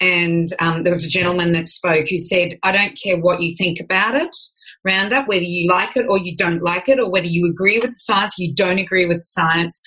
[0.00, 3.54] And um, there was a gentleman that spoke who said, I don't care what you
[3.56, 4.36] think about it,
[4.84, 7.90] Roundup, whether you like it or you don't like it, or whether you agree with
[7.90, 9.80] the science, you don't agree with the science,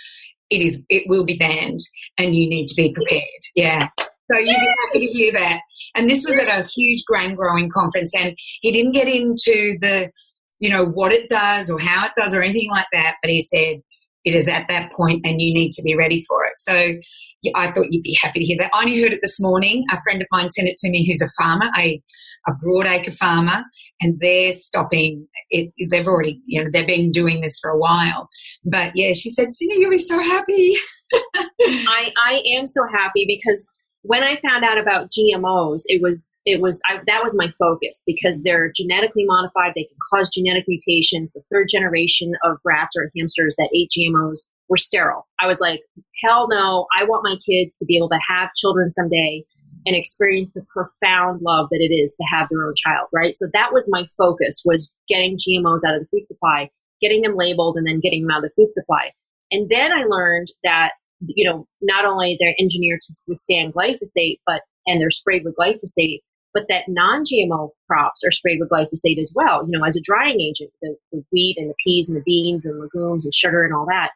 [0.49, 1.79] it is it will be banned
[2.17, 3.23] and you need to be prepared.
[3.55, 3.89] Yeah.
[4.31, 5.61] So you'd be happy to hear that.
[5.95, 10.11] And this was at a huge grain growing conference and he didn't get into the
[10.59, 13.15] you know, what it does or how it does or anything like that.
[13.21, 13.77] But he said,
[14.25, 16.53] it is at that point and you need to be ready for it.
[16.57, 16.99] So
[17.41, 18.71] yeah, I thought you'd be happy to hear that.
[18.73, 19.85] I only heard it this morning.
[19.91, 22.01] A friend of mine sent it to me who's a farmer, a,
[22.47, 23.63] a broadacre farmer,
[24.01, 25.71] and they're stopping it.
[25.89, 28.29] They've already, you know, they've been doing this for a while.
[28.63, 30.73] But yeah, she said, Cindy, you'll be so happy.
[31.13, 33.67] I, I am so happy because
[34.03, 38.03] when I found out about GMOs, it was it was I, that was my focus
[38.07, 39.73] because they're genetically modified.
[39.75, 41.33] They can cause genetic mutations.
[41.33, 45.27] The third generation of rats or hamsters that ate GMOs were sterile.
[45.41, 45.81] I was like,
[46.23, 46.85] hell no!
[46.97, 49.43] I want my kids to be able to have children someday
[49.89, 53.07] and experience the profound love that it is to have their own child.
[53.11, 53.35] Right.
[53.35, 56.69] So that was my focus was getting GMOs out of the food supply,
[57.01, 59.11] getting them labeled, and then getting them out of the food supply.
[59.51, 64.61] And then I learned that you know, not only they're engineered to withstand glyphosate, but
[64.85, 66.19] and they're sprayed with glyphosate,
[66.53, 69.65] but that non-GMO crops are sprayed with glyphosate as well.
[69.65, 72.65] You know, as a drying agent, the, the wheat and the peas and the beans
[72.65, 74.11] and legumes and sugar and all that.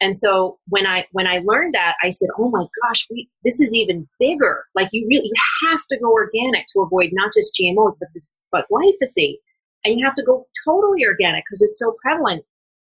[0.00, 3.60] And so when I when I learned that, I said, "Oh my gosh, we, this
[3.60, 4.64] is even bigger.
[4.74, 8.32] Like you really you have to go organic to avoid not just GMOs, but this
[8.50, 9.38] but glyphosate,
[9.84, 12.44] and you have to go totally organic because it's so prevalent."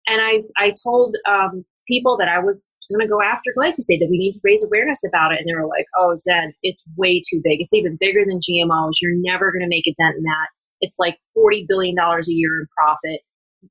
[0.07, 4.09] And I I told um, people that I was going to go after glyphosate, that
[4.09, 5.39] we need to raise awareness about it.
[5.39, 7.61] And they were like, oh, Zen, it's way too big.
[7.61, 8.93] It's even bigger than GMOs.
[9.01, 10.47] You're never going to make a dent in that.
[10.81, 13.21] It's like $40 billion a year in profit.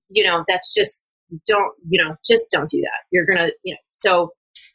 [0.08, 1.10] You know, that's just,
[1.46, 3.06] don't, you know, just don't do that.
[3.10, 4.32] You're going to, you know, so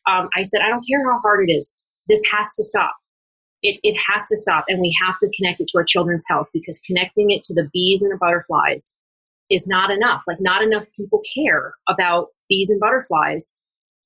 [0.08, 1.86] um, I said, I don't care how hard it is.
[2.08, 2.96] This has to stop.
[3.63, 4.65] It, it has to stop.
[4.67, 7.70] And we have to connect it to our children's health because connecting it to the
[7.74, 8.93] bees and the butterflies
[9.50, 10.24] is not enough.
[10.28, 13.62] Like, not enough people care about bees and butterflies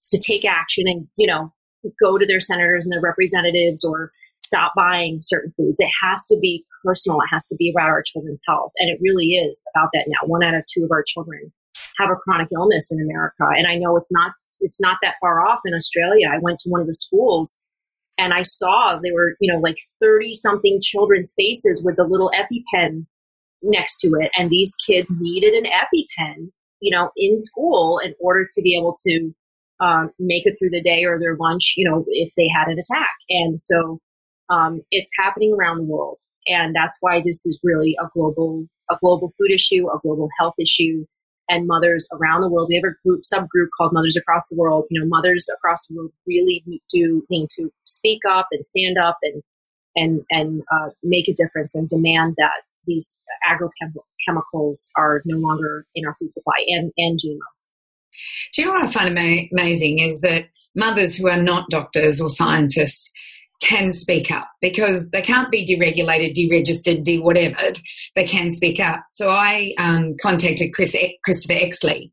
[0.09, 1.53] to take action and, you know,
[2.01, 5.79] go to their senators and their representatives or stop buying certain foods.
[5.79, 7.19] It has to be personal.
[7.21, 8.71] It has to be about our children's health.
[8.77, 10.27] And it really is about that now.
[10.27, 11.51] One out of two of our children
[11.99, 13.45] have a chronic illness in America.
[13.57, 16.27] And I know it's not it's not that far off in Australia.
[16.31, 17.65] I went to one of the schools
[18.17, 22.31] and I saw there were, you know, like 30 something children's faces with the little
[22.36, 23.07] EpiPen
[23.63, 24.29] next to it.
[24.38, 28.95] And these kids needed an EpiPen, you know, in school in order to be able
[29.07, 29.34] to
[29.79, 32.77] um, make it through the day or their lunch, you know, if they had an
[32.77, 33.13] attack.
[33.29, 33.99] And so
[34.49, 36.19] um, it's happening around the world.
[36.47, 40.55] And that's why this is really a global, a global food issue, a global health
[40.60, 41.05] issue.
[41.51, 44.85] And mothers around the world, we have a group, subgroup called Mothers Across the World.
[44.89, 49.17] You know, mothers across the world really do need to speak up and stand up
[49.21, 49.43] and
[49.93, 56.05] and and uh, make a difference and demand that these agrochemicals are no longer in
[56.05, 57.67] our food supply and and GMOs.
[58.53, 62.29] Do you know what I find amazing is that mothers who are not doctors or
[62.29, 63.11] scientists
[63.62, 67.74] can speak up because they can't be deregulated, deregistered, de whatever.
[68.15, 69.04] They can speak up.
[69.13, 72.12] So I um, contacted Chris Christopher Exley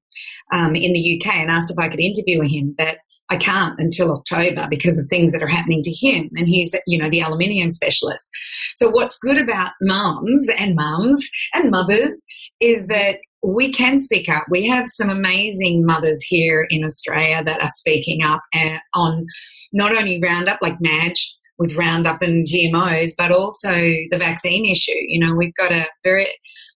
[0.52, 2.98] um, in the UK and asked if I could interview him, but
[3.30, 6.30] I can't until October because of things that are happening to him.
[6.36, 8.30] And he's, you know, the aluminium specialist.
[8.74, 12.24] So what's good about mums and mums and mothers
[12.60, 14.44] is that we can speak up.
[14.50, 19.26] We have some amazing mothers here in Australia that are speaking up uh, on
[19.72, 24.98] not only Roundup, like Madge with Roundup and GMOs, but also the vaccine issue.
[25.06, 26.28] You know, we've got a very,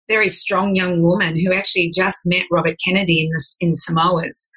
[0.08, 4.50] very strong young woman who actually just met Robert Kennedy in the, in Samoa's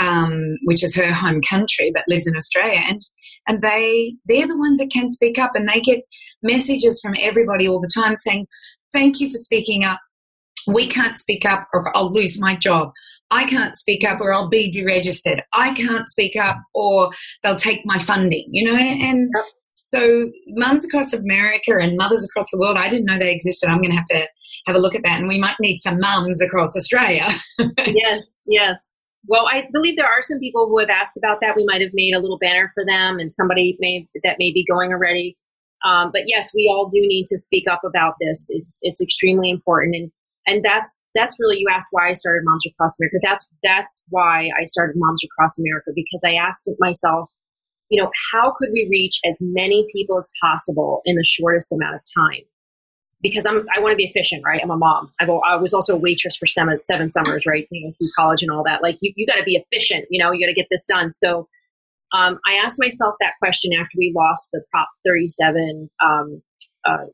[0.00, 3.00] um, which is her home country, but lives in Australia, and
[3.46, 6.00] and they they're the ones that can speak up, and they get
[6.42, 8.46] messages from everybody all the time saying,
[8.92, 10.00] "Thank you for speaking up.
[10.66, 12.90] We can't speak up, or I'll lose my job.
[13.30, 15.42] I can't speak up, or I'll be deregistered.
[15.52, 17.10] I can't speak up, or
[17.42, 19.30] they'll take my funding." You know, and.
[19.92, 23.68] So, mums across America and mothers across the world, I didn't know they existed.
[23.68, 24.28] I'm going to have to
[24.66, 25.18] have a look at that.
[25.18, 27.26] And we might need some mums across Australia.
[27.86, 29.02] yes, yes.
[29.26, 31.56] Well, I believe there are some people who have asked about that.
[31.56, 34.64] We might have made a little banner for them, and somebody may that may be
[34.70, 35.36] going already.
[35.84, 38.46] Um, but yes, we all do need to speak up about this.
[38.50, 40.12] It's it's extremely important, and
[40.46, 43.18] and that's that's really you asked why I started Moms Across America.
[43.22, 47.30] That's that's why I started Moms Across America because I asked it myself,
[47.90, 51.96] you know, how could we reach as many people as possible in the shortest amount
[51.96, 52.42] of time?
[53.22, 54.60] because I'm I want to be efficient, right?
[54.62, 55.12] I'm a mom.
[55.20, 57.66] I've, I was also a waitress for seven, seven summers, right?
[57.70, 58.82] You know, through college and all that.
[58.82, 60.06] Like you, you got to be efficient.
[60.10, 61.10] You know, you got to get this done.
[61.10, 61.48] So
[62.12, 66.42] um, I asked myself that question after we lost the Prop 37 um,
[66.84, 67.06] uh,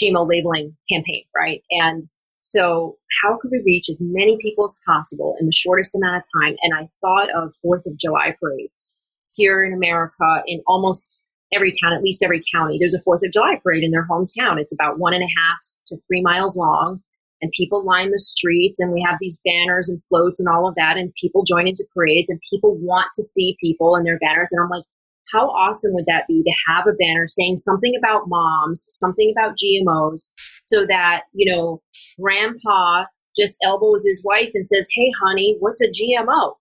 [0.00, 1.62] GMO labeling campaign, right?
[1.70, 2.08] And
[2.40, 6.42] so how could we reach as many people as possible in the shortest amount of
[6.42, 6.56] time?
[6.62, 8.86] And I thought of Fourth of July parades
[9.34, 13.32] here in America in almost every town, at least every county, there's a Fourth of
[13.32, 14.58] July parade in their hometown.
[14.58, 17.00] It's about one and a half to three miles long,
[17.40, 20.74] and people line the streets, and we have these banners and floats and all of
[20.76, 24.50] that, and people join into parades, and people want to see people and their banners.
[24.52, 24.84] And I'm like,
[25.32, 29.56] how awesome would that be to have a banner saying something about moms, something about
[29.56, 30.28] GMOs,
[30.66, 31.82] so that, you know,
[32.20, 33.04] grandpa
[33.36, 36.54] just elbows his wife and says, Hey, honey, what's a GMO?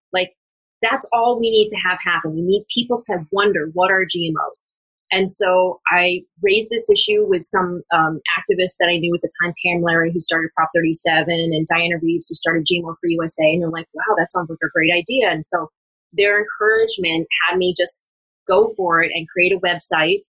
[0.84, 2.36] That's all we need to have happen.
[2.36, 4.72] We need people to wonder what are GMOs.
[5.14, 9.30] And so I raised this issue with some um, activists that I knew at the
[9.44, 13.54] time, Pamm Larry, who started Prop 37, and Diana Reeves, who started GMO for USA.
[13.54, 15.30] And they're like, wow, that sounds like a great idea.
[15.30, 15.70] And so
[16.14, 18.08] their encouragement had me just
[18.48, 20.26] go for it and create a website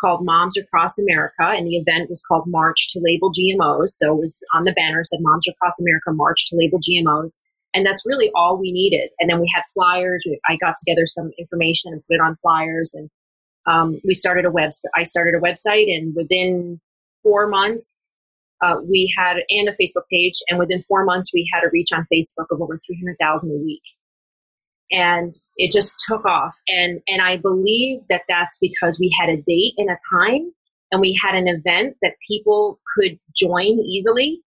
[0.00, 1.42] called Moms Across America.
[1.42, 3.90] And the event was called March to Label GMOs.
[3.90, 7.40] So it was on the banner said Moms Across America March to Label GMOs.
[7.72, 9.10] And that's really all we needed.
[9.20, 10.24] And then we had flyers.
[10.48, 13.08] I got together some information and put it on flyers and
[13.66, 14.90] um, we started a website.
[14.96, 16.80] I started a website, and within
[17.22, 18.10] four months,
[18.62, 21.92] uh, we had and a Facebook page, and within four months, we had a reach
[21.92, 23.82] on Facebook of over three hundred thousand a week,
[24.90, 26.56] and it just took off.
[26.68, 30.52] and And I believe that that's because we had a date and a time,
[30.90, 34.40] and we had an event that people could join easily,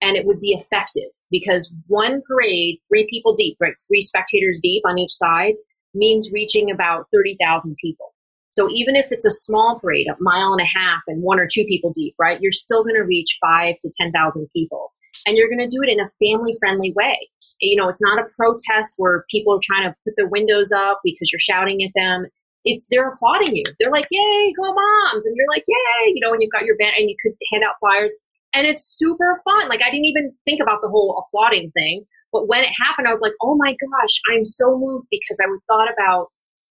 [0.00, 4.82] and it would be effective because one parade, three people deep, right, three spectators deep
[4.86, 5.54] on each side,
[5.94, 8.12] means reaching about thirty thousand people
[8.58, 11.46] so even if it's a small parade, a mile and a half and one or
[11.46, 14.92] two people deep, right, you're still going to reach five to 10,000 people.
[15.26, 17.28] And you're going to do it in a family friendly way.
[17.60, 21.00] You know, it's not a protest where people are trying to put their windows up
[21.04, 22.26] because you're shouting at them.
[22.64, 23.64] It's they're applauding you.
[23.78, 26.76] They're like, "Yay, go moms!" And you're like, "Yay!" You know, and you've got your
[26.76, 28.14] band, and you could hand out flyers,
[28.54, 29.68] and it's super fun.
[29.68, 33.10] Like I didn't even think about the whole applauding thing, but when it happened, I
[33.10, 36.28] was like, "Oh my gosh, I'm so moved," because I thought about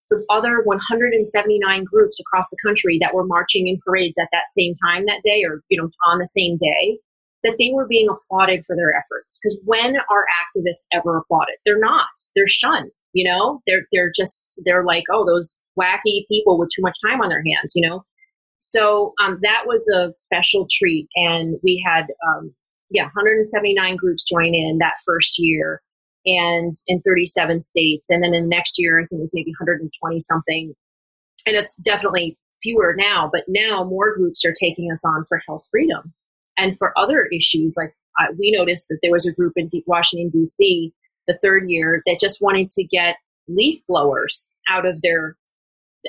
[0.10, 4.74] the other 179 groups across the country that were marching in parades at that same
[4.86, 7.00] time that day or you know on the same day
[7.44, 9.40] that they were being applauded for their efforts.
[9.42, 11.56] Because when are activists ever applauded?
[11.66, 12.10] They're not.
[12.36, 13.62] They're shunned you know?
[13.68, 17.44] They're they're just they're like oh those wacky people with too much time on their
[17.44, 18.04] hands you know
[18.60, 22.54] so um, that was a special treat and we had um,
[22.89, 25.82] yeah 179 groups join in that first year
[26.28, 28.10] and in 37 states.
[28.10, 30.74] And then in the next year, I think it was maybe 120 something.
[31.48, 35.65] And it's definitely fewer now, but now more groups are taking us on for health
[35.72, 36.13] freedom.
[36.58, 39.84] And for other issues, like uh, we noticed that there was a group in D-
[39.88, 40.91] Washington, D.C.,
[41.28, 43.16] the third year, that just wanted to get
[43.47, 45.38] leaf blowers out of their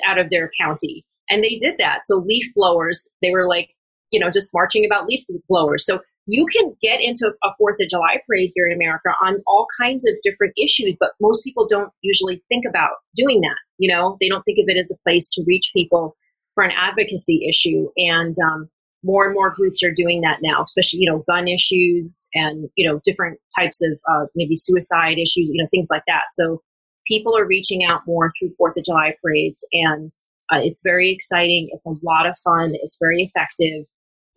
[0.05, 3.69] out of their county and they did that so leaf blowers they were like
[4.11, 5.99] you know just marching about leaf blowers so
[6.29, 10.05] you can get into a Fourth of July parade here in America on all kinds
[10.05, 13.57] of different issues, but most people don't usually think about doing that.
[13.79, 16.15] You know, they don't think of it as a place to reach people
[16.53, 17.89] for an advocacy issue.
[17.97, 18.69] And um,
[19.03, 22.87] more and more groups are doing that now, especially, you know, gun issues and, you
[22.87, 26.23] know, different types of uh, maybe suicide issues, you know, things like that.
[26.33, 26.61] So
[27.07, 30.11] people are reaching out more through Fourth of July parades, and
[30.51, 31.69] uh, it's very exciting.
[31.71, 32.73] It's a lot of fun.
[32.81, 33.85] It's very effective.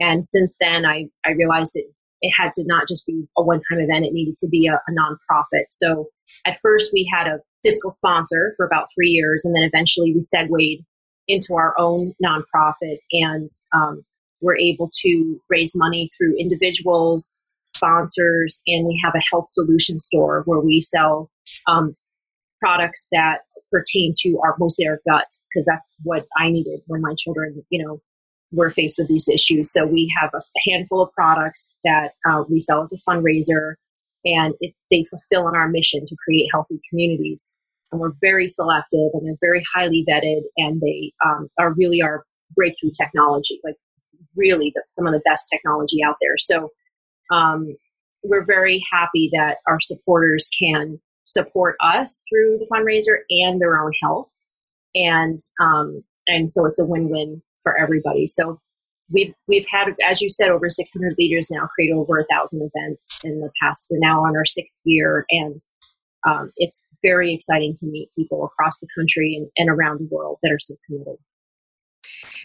[0.00, 1.86] And since then, I, I realized it,
[2.20, 4.74] it had to not just be a one time event, it needed to be a,
[4.74, 5.64] a nonprofit.
[5.70, 6.08] So
[6.46, 10.20] at first, we had a fiscal sponsor for about three years, and then eventually we
[10.22, 10.84] segued
[11.28, 14.04] into our own nonprofit and um,
[14.40, 17.42] we're able to raise money through individuals,
[17.74, 21.30] sponsors, and we have a health solution store where we sell
[21.68, 21.92] um,
[22.60, 23.38] products that
[23.72, 27.82] pertain to our mostly our gut because that's what I needed when my children, you
[27.82, 28.00] know,
[28.52, 29.72] were faced with these issues.
[29.72, 33.74] So we have a handful of products that uh, we sell as a fundraiser,
[34.24, 37.56] and it, they fulfill on our mission to create healthy communities.
[37.90, 42.24] And we're very selective, and they're very highly vetted, and they um, are really our
[42.54, 43.76] breakthrough technology, like
[44.36, 46.36] really the, some of the best technology out there.
[46.36, 46.70] So
[47.30, 47.74] um,
[48.22, 51.00] we're very happy that our supporters can
[51.32, 54.30] support us through the fundraiser and their own health,
[54.94, 58.26] and um, and so it's a win-win for everybody.
[58.26, 58.60] So
[59.10, 63.20] we've we've had, as you said, over 600 leaders now create over a thousand events
[63.24, 63.86] in the past.
[63.90, 65.60] We're now on our sixth year, and
[66.26, 70.38] um, it's very exciting to meet people across the country and, and around the world
[70.42, 71.16] that are so committed.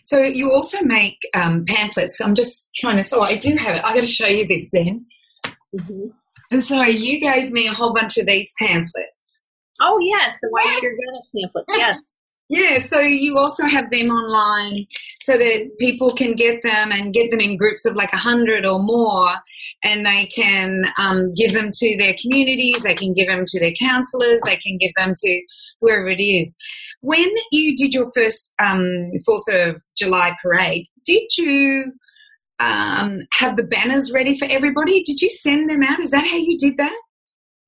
[0.02, 2.22] So you also make um, pamphlets.
[2.22, 3.04] I'm just trying to.
[3.04, 3.84] So I do have it.
[3.84, 5.06] I got to show you this then.
[5.76, 6.08] Mm-hmm.
[6.60, 9.44] So you gave me a whole bunch of these pamphlets.
[9.82, 10.96] Oh yes, the White Eater
[11.36, 11.68] pamphlets.
[11.70, 11.98] Yes.
[12.50, 14.88] Yeah, so you also have them online
[15.20, 18.66] so that people can get them and get them in groups of like a hundred
[18.66, 19.28] or more,
[19.84, 23.74] and they can um, give them to their communities, they can give them to their
[23.74, 25.42] counselors, they can give them to
[25.82, 26.56] whoever it is.
[27.02, 31.92] When you did your first um, Fourth of July parade, did you
[32.60, 35.04] um, have the banners ready for everybody?
[35.04, 36.00] Did you send them out?
[36.00, 37.02] Is that how you did that?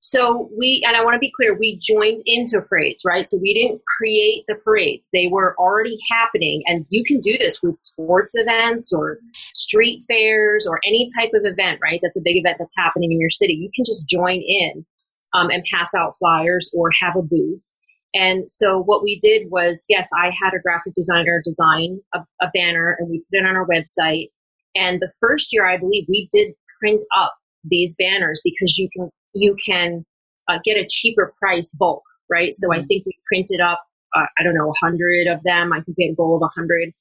[0.01, 3.27] So we, and I want to be clear, we joined into parades, right?
[3.27, 5.09] So we didn't create the parades.
[5.11, 6.63] They were already happening.
[6.67, 9.19] And you can do this with sports events or
[9.53, 11.99] street fairs or any type of event, right?
[12.01, 13.53] That's a big event that's happening in your city.
[13.53, 14.85] You can just join in
[15.33, 17.61] um, and pass out flyers or have a booth.
[18.13, 22.49] And so what we did was, yes, I had a graphic designer design a, a
[22.53, 24.29] banner and we put it on our website.
[24.75, 29.09] And the first year, I believe we did print up these banners because you can
[29.33, 30.05] you can
[30.49, 32.53] uh, get a cheaper price bulk, right?
[32.53, 32.81] So mm-hmm.
[32.81, 33.83] I think we printed up,
[34.15, 35.71] uh, I don't know, a hundred of them.
[35.73, 36.91] I think we had a goal of a hundred,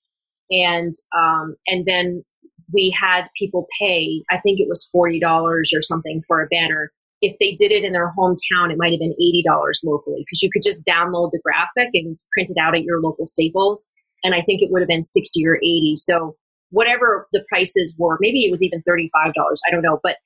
[0.50, 2.24] and um, and then
[2.72, 4.22] we had people pay.
[4.30, 6.92] I think it was forty dollars or something for a banner.
[7.20, 10.42] If they did it in their hometown, it might have been eighty dollars locally because
[10.42, 13.88] you could just download the graphic and print it out at your local Staples.
[14.22, 15.94] And I think it would have been sixty or eighty.
[15.96, 16.36] So
[16.70, 19.60] whatever the prices were, maybe it was even thirty five dollars.
[19.66, 20.16] I don't know, but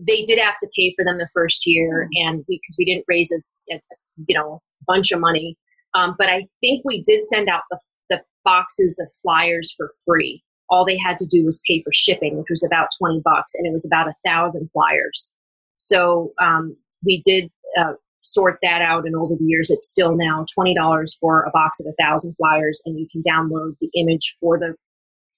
[0.00, 2.26] they did have to pay for them the first year, mm.
[2.26, 3.60] and because we, we, didn't raise as
[4.26, 5.56] you know bunch of money,
[5.94, 7.78] um, but I think we did send out the,
[8.10, 10.42] the boxes of flyers for free.
[10.68, 13.66] All they had to do was pay for shipping, which was about twenty bucks, and
[13.66, 15.32] it was about a thousand flyers.
[15.76, 17.92] So um, we did uh,
[18.22, 21.80] sort that out, and over the years, it's still now twenty dollars for a box
[21.80, 24.74] of a thousand flyers, and you can download the image for the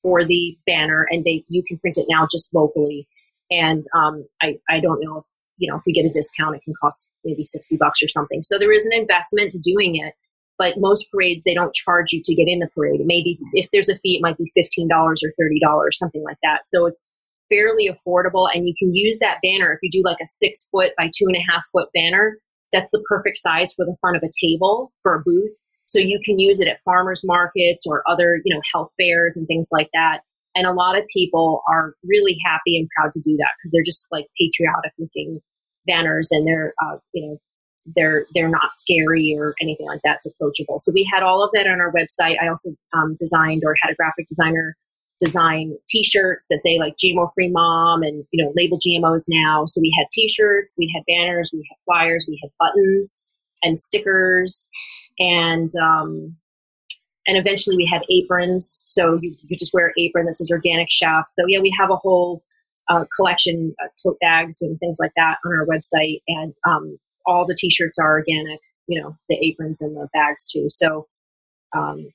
[0.03, 3.09] for the banner, and they you can print it now just locally
[3.51, 5.25] and um, I, I don't know if,
[5.57, 8.43] you know, if we get a discount, it can cost maybe 60 bucks or something.
[8.43, 10.15] So there is an investment to doing it.
[10.59, 13.01] But most parades, they don't charge you to get in the parade.
[13.05, 16.63] Maybe if there's a fee, it might be $15 or $30, something like that.
[16.65, 17.11] So it's
[17.49, 18.49] fairly affordable.
[18.53, 21.27] And you can use that banner if you do like a six foot by two
[21.27, 22.39] and a half foot banner.
[22.73, 25.55] That's the perfect size for the front of a table for a booth.
[25.89, 29.47] So you can use it at farmers markets or other, you know, health fairs and
[29.47, 30.21] things like that.
[30.55, 33.83] And a lot of people are really happy and proud to do that because they're
[33.85, 35.41] just like patriotic looking
[35.87, 37.39] banners and they're, uh, you know,
[37.97, 40.17] they're they're not scary or anything like that.
[40.17, 40.79] It's approachable.
[40.79, 42.37] So we had all of that on our website.
[42.43, 44.77] I also um, designed or had a graphic designer
[45.21, 49.65] design T-shirts that say like GMO free mom and you know label GMOs now.
[49.67, 53.25] So we had T-shirts, we had banners, we had flyers, we had buttons
[53.63, 54.69] and stickers,
[55.19, 56.37] and um,
[57.27, 58.83] and eventually we had aprons.
[58.87, 61.25] So you, you just wear an apron that says organic chef.
[61.29, 62.43] So yeah, we have a whole
[62.89, 66.23] uh, collection of tote bags and things like that on our website.
[66.27, 70.67] And um, all the t-shirts are organic, you know, the aprons and the bags too.
[70.71, 71.07] So
[71.77, 72.09] um,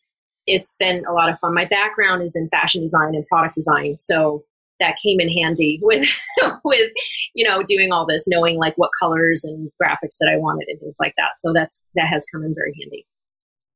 [0.47, 1.53] it's been a lot of fun.
[1.53, 3.97] My background is in fashion design and product design.
[3.97, 4.43] So
[4.83, 6.07] that came in handy with
[6.63, 6.91] with
[7.33, 10.79] you know doing all this knowing like what colors and graphics that i wanted and
[10.79, 13.05] things like that so that's that has come in very handy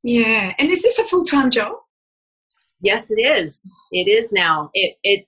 [0.07, 0.53] yeah.
[0.57, 1.73] And is this a full time job?
[2.79, 3.75] Yes, it is.
[3.91, 4.69] It is now.
[4.73, 5.25] It it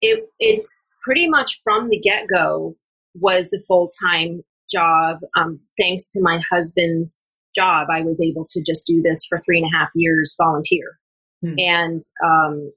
[0.00, 2.76] it it's pretty much from the get go
[3.14, 5.18] was a full time job.
[5.36, 9.58] Um, thanks to my husband's job, I was able to just do this for three
[9.58, 10.98] and a half years volunteer.
[11.42, 11.54] Hmm.
[11.58, 12.72] And um,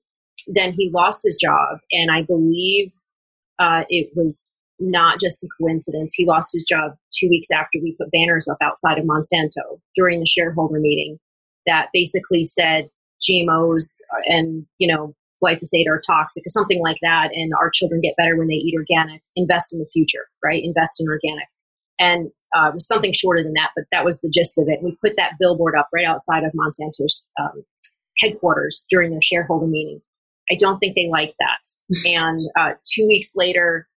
[0.48, 2.91] then he lost his job, and I believe
[3.60, 6.14] uh, it was not just a coincidence.
[6.14, 10.20] He lost his job two weeks after we put banners up outside of Monsanto during
[10.20, 11.18] the shareholder meeting
[11.66, 12.89] that basically said
[13.22, 18.16] GMOs and you know glyphosate are toxic or something like that, and our children get
[18.18, 19.22] better when they eat organic.
[19.36, 20.64] Invest in the future, right?
[20.64, 21.48] Invest in organic.
[22.00, 24.82] And uh, something shorter than that, but that was the gist of it.
[24.82, 27.64] We put that billboard up right outside of Monsanto's um,
[28.20, 30.02] headquarters during their shareholder meeting.
[30.52, 31.96] I don't think they liked that.
[32.06, 33.88] and uh, two weeks later,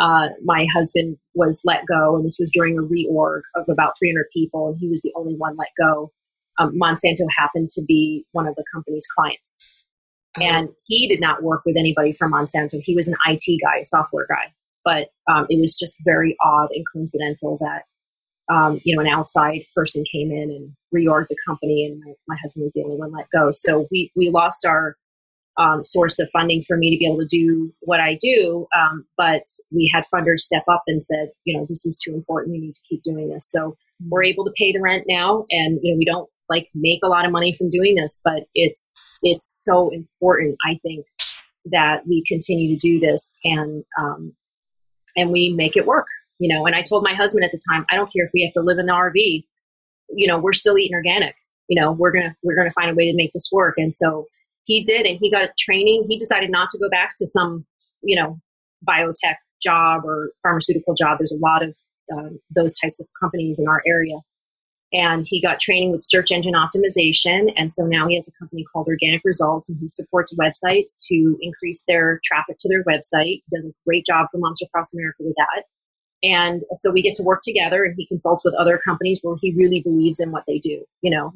[0.00, 4.26] uh, my husband was let go, and this was during a reorg of about 300
[4.32, 6.12] people, and he was the only one let go.
[6.58, 9.84] Um, Monsanto happened to be one of the company's clients.
[10.38, 10.44] Oh.
[10.44, 12.80] And he did not work with anybody from Monsanto.
[12.82, 14.52] He was an IT guy, a software guy.
[14.84, 17.82] But um, it was just very odd and coincidental that
[18.48, 22.36] um, you know, an outside person came in and reorged the company, and my, my,
[22.40, 23.50] husband was the only one let go.
[23.52, 24.96] So we we lost our
[25.58, 28.66] um, source of funding for me to be able to do what I do.
[28.76, 32.52] Um, but we had funders step up and said, you know, this is too important.
[32.52, 33.50] We need to keep doing this.
[33.50, 33.76] So
[34.08, 37.08] we're able to pay the rent now, and you know, we don't like make a
[37.08, 40.56] lot of money from doing this, but it's it's so important.
[40.64, 41.04] I think
[41.66, 44.32] that we continue to do this and um,
[45.16, 46.06] and we make it work
[46.38, 48.42] you know and i told my husband at the time i don't care if we
[48.42, 49.44] have to live in the rv
[50.10, 51.34] you know we're still eating organic
[51.68, 54.26] you know we're gonna we're gonna find a way to make this work and so
[54.68, 56.04] he did and he got training.
[56.06, 57.66] He decided not to go back to some
[58.02, 58.38] you know
[58.88, 61.18] biotech job or pharmaceutical job.
[61.18, 61.76] There's a lot of
[62.12, 64.14] um, those types of companies in our area.
[64.90, 68.64] And he got training with search engine optimization and so now he has a company
[68.72, 73.42] called organic results and he supports websites to increase their traffic to their website.
[73.42, 75.64] He does a great job for moms across america with that.
[76.22, 79.54] And so we get to work together and he consults with other companies where he
[79.54, 81.34] really believes in what they do, you know.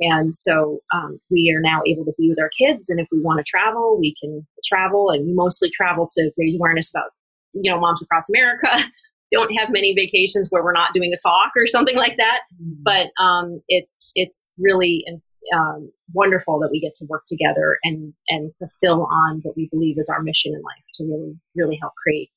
[0.00, 2.90] And so um, we are now able to be with our kids.
[2.90, 5.10] And if we want to travel, we can travel.
[5.10, 7.10] And we mostly travel to raise awareness about,
[7.52, 8.68] you know, moms across America.
[9.32, 12.40] Don't have many vacations where we're not doing a talk or something like that.
[12.60, 12.82] Mm-hmm.
[12.82, 15.04] But um, it's it's really
[15.52, 19.98] um, wonderful that we get to work together and and fulfill on what we believe
[19.98, 22.30] is our mission in life to really really help create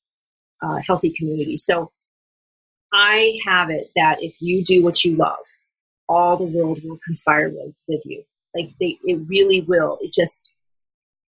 [0.62, 1.56] uh, healthy community.
[1.56, 1.92] So
[2.92, 5.36] I have it that if you do what you love,
[6.08, 8.22] all the world will conspire with, with you.
[8.54, 9.98] Like they, it really will.
[10.00, 10.52] It just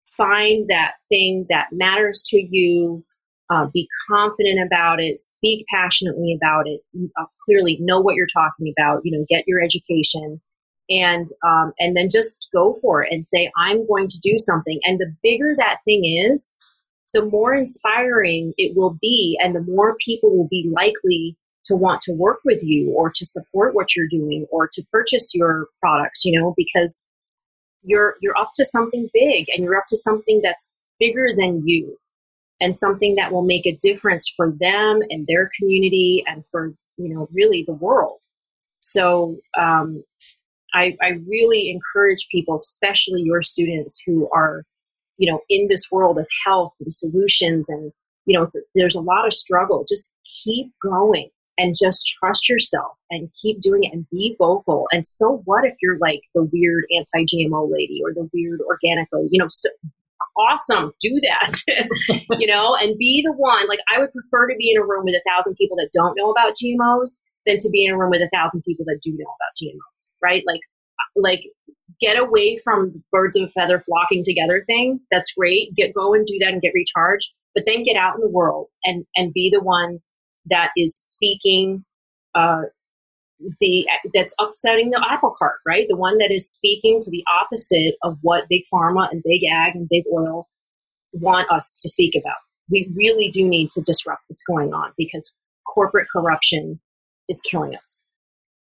[0.06, 3.04] find that thing that matters to you.
[3.52, 5.18] Uh, be confident about it.
[5.18, 6.82] Speak passionately about it.
[7.20, 9.02] Uh, clearly, know what you're talking about.
[9.04, 10.40] You know, get your education,
[10.88, 14.80] and um, and then just go for it and say, "I'm going to do something."
[14.86, 16.62] And the bigger that thing is,
[17.14, 21.36] the more inspiring it will be and the more people will be likely
[21.70, 25.32] to want to work with you or to support what you're doing or to purchase
[25.34, 27.06] your products you know because
[27.84, 31.98] you're you're up to something big and you're up to something that's bigger than you
[32.62, 37.14] and something that will make a difference for them and their community and for you
[37.14, 38.20] know really the world
[38.82, 40.04] so um,
[40.74, 44.64] I, I really encourage people especially your students who are
[45.20, 47.92] you know, in this world of health and solutions and,
[48.26, 49.86] you know, there's a lot of struggle.
[49.88, 50.12] Just
[50.44, 51.30] keep going
[51.60, 54.88] and just trust yourself and keep doing it and be vocal.
[54.92, 59.30] And so what if you're like the weird anti-GMO lady or the weird organic lady,
[59.32, 59.70] you know, so,
[60.38, 63.68] awesome, do that, you know, and be the one.
[63.68, 66.16] Like I would prefer to be in a room with a thousand people that don't
[66.16, 69.12] know about GMOs than to be in a room with a thousand people that do
[69.12, 70.44] know about GMOs, right?
[70.48, 70.62] Like,
[71.16, 71.42] like
[72.00, 75.02] get away from birds of a feather flocking together thing.
[75.12, 75.76] That's great.
[75.76, 77.34] Get go and do that and get recharged.
[77.54, 80.00] But then get out in the world and and be the one
[80.50, 81.84] that is speaking
[82.36, 82.64] uh,
[83.60, 85.88] the that's upsetting the apple cart, right?
[85.88, 89.76] The one that is speaking to the opposite of what big pharma and big ag
[89.76, 90.48] and big oil
[91.14, 92.38] want us to speak about.
[92.70, 95.34] We really do need to disrupt what's going on because
[95.66, 96.80] corporate corruption
[97.28, 98.04] is killing us.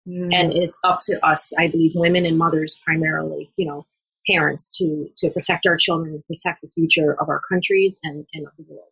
[0.08, 0.34] Mm.
[0.34, 3.86] And it's up to us, I believe, women and mothers primarily, you know,
[4.30, 8.46] parents to to protect our children and protect the future of our countries and, and
[8.46, 8.92] of the world.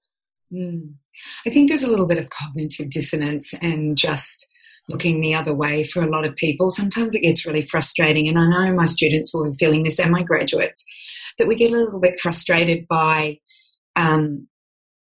[0.53, 0.93] Mm.
[1.45, 4.47] I think there's a little bit of cognitive dissonance and just
[4.89, 6.69] looking the other way for a lot of people.
[6.69, 10.11] Sometimes it gets really frustrating, and I know my students will be feeling this and
[10.11, 10.85] my graduates
[11.37, 13.39] that we get a little bit frustrated by
[13.95, 14.47] um,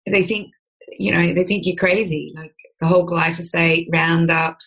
[0.06, 0.52] they think
[0.98, 4.58] you know they think you're crazy, like the whole glyphosate Roundup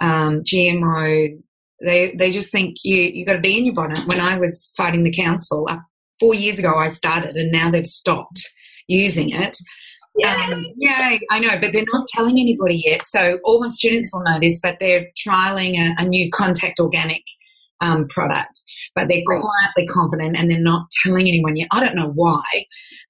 [0.00, 1.38] um, GMO.
[1.82, 4.06] They they just think you you got to bee in your bonnet.
[4.06, 5.78] When I was fighting the council uh,
[6.18, 8.40] four years ago, I started, and now they've stopped
[8.86, 9.56] using it.
[10.24, 13.06] Um, yeah, I know, but they're not telling anybody yet.
[13.06, 17.22] So all my students will know this, but they're trialing a, a new contact organic
[17.80, 18.60] um, product,
[18.94, 21.68] but they're quietly confident and they're not telling anyone yet.
[21.72, 22.42] I don't know why,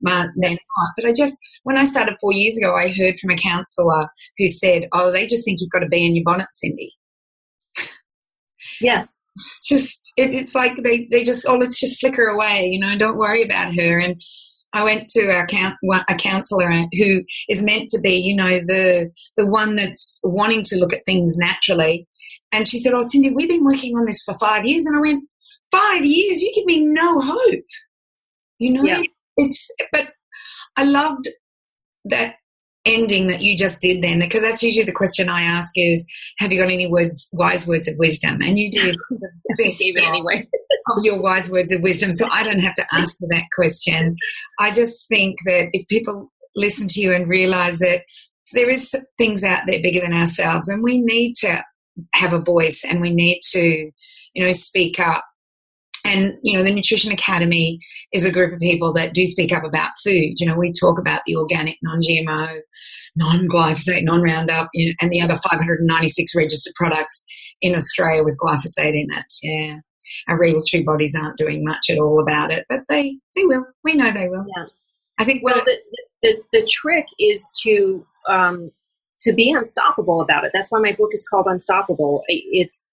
[0.01, 0.91] but they're not.
[0.97, 4.09] But I just, when I started four years ago, I heard from a counsellor
[4.39, 6.95] who said, "Oh, they just think you've got to bee in your bonnet, Cindy."
[8.81, 9.27] Yes.
[9.37, 12.97] It's just, it, it's like they, they just, oh, let's just flicker away, you know,
[12.97, 13.99] don't worry about her.
[13.99, 14.21] And
[14.73, 15.77] I went to a, count,
[16.09, 20.79] a counselor who is meant to be, you know, the the one that's wanting to
[20.79, 22.07] look at things naturally.
[22.53, 25.01] And she said, "Oh, Cindy, we've been working on this for five years." And I
[25.01, 25.25] went,
[25.73, 26.41] five years?
[26.41, 27.65] You give me no hope."
[28.59, 29.03] You know, yeah.
[29.37, 29.71] it's.
[29.93, 30.11] But
[30.77, 31.29] I loved
[32.05, 32.37] that
[32.85, 34.19] ending that you just did then?
[34.19, 36.07] Because that's usually the question I ask is
[36.39, 38.41] have you got any words wise words of wisdom?
[38.43, 40.49] And you did the best anyway.
[40.89, 42.13] of your wise words of wisdom.
[42.13, 44.17] So I don't have to ask you that question.
[44.59, 48.03] I just think that if people listen to you and realize that
[48.53, 51.63] there is things out there bigger than ourselves and we need to
[52.15, 53.91] have a voice and we need to
[54.35, 55.25] you know speak up
[56.05, 57.79] and you know the nutrition academy
[58.13, 60.35] is a group of people that do speak up about food.
[60.39, 62.61] You know we talk about the organic non-gmo
[63.17, 67.25] non-glyphosate non-roundup you know, and the other 596 registered products
[67.61, 69.35] in australia with glyphosate in it.
[69.43, 69.79] Yeah.
[70.29, 73.67] Our regulatory bodies aren't doing much at all about it but they they will.
[73.85, 74.47] We know they will.
[74.57, 74.67] Yeah.
[75.19, 75.77] i think well the,
[76.23, 78.71] the, the trick is to um,
[79.23, 80.51] to be unstoppable about it.
[80.55, 82.23] That's why my book is called unstoppable.
[82.29, 82.89] It's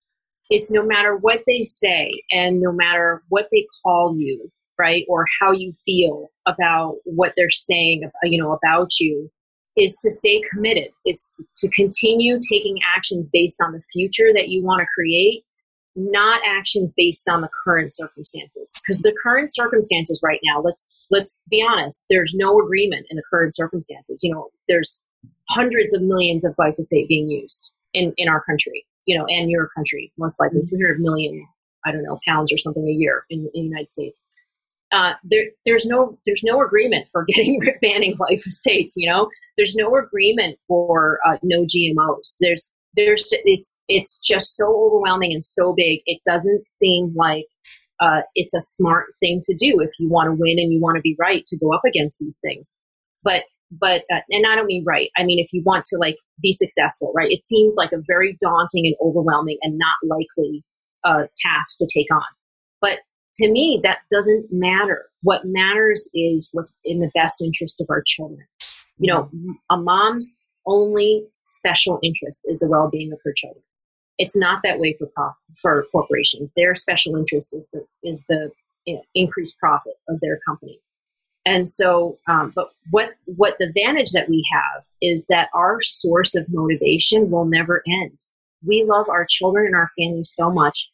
[0.49, 5.25] it's no matter what they say and no matter what they call you, right, or
[5.39, 9.29] how you feel about what they're saying, you know, about you,
[9.75, 10.89] is to stay committed.
[11.05, 15.43] It's to, continue taking actions based on the future that you want to create,
[15.95, 18.73] not actions based on the current circumstances.
[18.85, 23.23] Because the current circumstances right now, let's let's be honest, there's no agreement in the
[23.29, 24.21] current circumstances.
[24.23, 25.01] You know, there's
[25.49, 29.69] hundreds of millions of glyphosate being used in, in our country you know, and your
[29.75, 30.75] country, most likely mm-hmm.
[30.75, 31.43] 200 million,
[31.85, 34.21] I don't know, pounds or something a year in, in the United States.
[34.91, 38.91] Uh, there, there's no, there's no agreement for getting banning glyphosate.
[38.95, 42.35] You know, there's no agreement for uh, no GMOs.
[42.39, 46.01] There's, there's, it's, it's just so overwhelming and so big.
[46.05, 47.47] It doesn't seem like
[47.99, 50.97] uh, it's a smart thing to do if you want to win and you want
[50.97, 52.75] to be right to go up against these things.
[53.23, 55.09] But but uh, and I don't mean right.
[55.17, 57.31] I mean if you want to like be successful, right?
[57.31, 60.63] It seems like a very daunting and overwhelming and not likely
[61.03, 62.23] uh, task to take on.
[62.81, 62.99] But
[63.35, 65.05] to me, that doesn't matter.
[65.21, 68.45] What matters is what's in the best interest of our children.
[68.97, 69.29] You know,
[69.69, 73.63] a mom's only special interest is the well-being of her children.
[74.17, 76.51] It's not that way for prof- for corporations.
[76.55, 78.51] Their special interest is the is the
[78.85, 80.79] you know, increased profit of their company.
[81.47, 86.35] And so, um, but what what the advantage that we have is that our source
[86.35, 88.19] of motivation will never end.
[88.65, 90.89] We love our children and our families so much.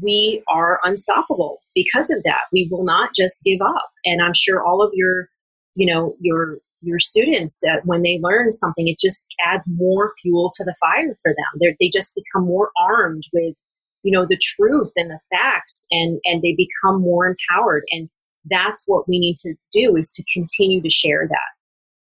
[0.00, 2.44] We are unstoppable because of that.
[2.54, 3.90] We will not just give up.
[4.06, 5.28] And I'm sure all of your,
[5.74, 10.52] you know, your your students uh, when they learn something, it just adds more fuel
[10.54, 11.60] to the fire for them.
[11.60, 13.56] They're, they just become more armed with,
[14.04, 18.08] you know, the truth and the facts, and and they become more empowered and
[18.50, 21.52] that's what we need to do is to continue to share that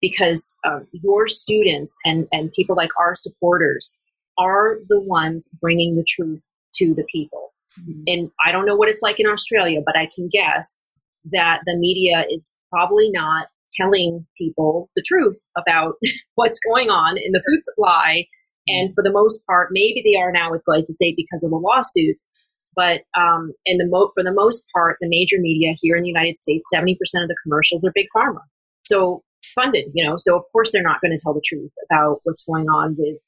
[0.00, 3.98] because um, your students and, and people like our supporters
[4.38, 6.42] are the ones bringing the truth
[6.76, 7.52] to the people.
[7.80, 8.02] Mm-hmm.
[8.06, 10.86] And I don't know what it's like in Australia, but I can guess
[11.32, 15.94] that the media is probably not telling people the truth about
[16.34, 18.26] what's going on in the food supply.
[18.66, 22.32] And for the most part, maybe they are now with glyphosate because of the lawsuits.
[22.74, 26.08] But um, in the mo- for the most part, the major media here in the
[26.08, 28.40] United States, 70% of the commercials are big pharma.
[28.86, 29.22] So
[29.54, 32.44] funded, you know, so of course they're not going to tell the truth about what's
[32.44, 33.18] going on with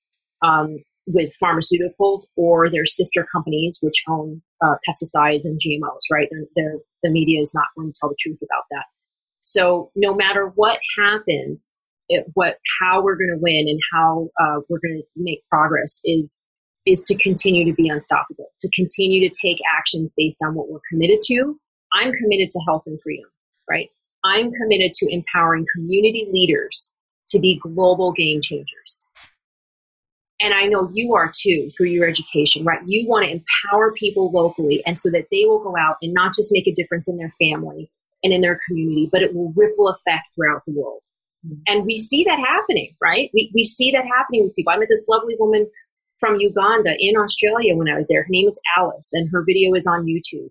[0.43, 6.29] um, with pharmaceuticals or their sister companies which own uh, pesticides and GMOs, right?
[6.31, 8.85] They're, they're, the media is not going to tell the truth about that.
[9.41, 14.61] So no matter what happens, it, what how we're going to win and how uh,
[14.69, 16.43] we're going to make progress is
[16.87, 20.81] is to continue to be unstoppable, to continue to take actions based on what we're
[20.91, 21.59] committed to.
[21.93, 23.29] I'm committed to health and freedom,
[23.69, 23.89] right?
[24.25, 26.93] I'm committed to empowering community leaders
[27.31, 29.07] to be global game changers.
[30.41, 32.81] And I know you are too through your education, right?
[32.87, 36.35] You want to empower people locally and so that they will go out and not
[36.35, 37.91] just make a difference in their family
[38.23, 41.03] and in their community, but it will ripple effect throughout the world.
[41.47, 41.61] Mm-hmm.
[41.67, 43.31] And we see that happening, right?
[43.35, 44.73] We, we see that happening with people.
[44.73, 45.71] I met this lovely woman
[46.21, 48.23] from Uganda in Australia when I was there.
[48.23, 50.51] Her name is Alice, and her video is on YouTube.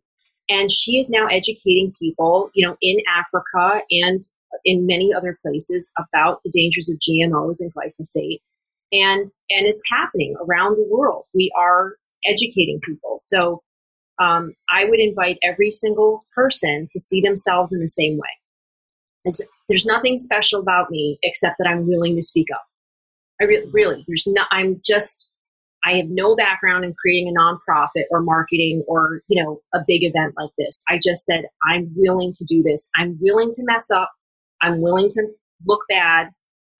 [0.50, 4.22] And she is now educating people, you know, in Africa and
[4.66, 8.40] in many other places about the dangers of GMOs and glyphosate.
[8.92, 11.28] And, and it's happening around the world.
[11.36, 11.94] We are
[12.26, 13.18] educating people.
[13.20, 13.62] So
[14.20, 18.30] um, I would invite every single person to see themselves in the same way.
[19.24, 22.64] There's, there's nothing special about me except that I'm willing to speak up.
[23.40, 25.32] I re- really, there's not, I'm just,
[25.84, 30.04] I have no background in creating a nonprofit or marketing or, you know, a big
[30.04, 30.84] event like this.
[30.90, 32.90] I just said, I'm willing to do this.
[32.98, 34.12] I'm willing to mess up.
[34.62, 35.28] I'm willing to
[35.66, 36.30] look bad.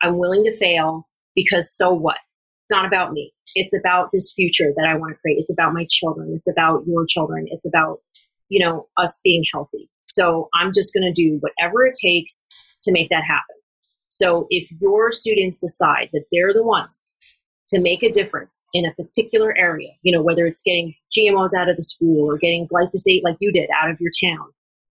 [0.02, 2.18] I'm willing to fail because so what?
[2.18, 3.34] It's not about me.
[3.56, 5.38] It's about this future that I want to create.
[5.40, 6.34] It's about my children.
[6.36, 7.46] It's about your children.
[7.48, 8.00] It's about,
[8.50, 9.90] you know, us being healthy.
[10.04, 12.50] So I'm just going to do whatever it takes
[12.84, 13.56] to make that happen.
[14.10, 17.16] So if your students decide that they're the ones
[17.70, 21.70] to make a difference in a particular area, you know, whether it's getting GMOs out
[21.70, 24.48] of the school or getting glyphosate like you did out of your town,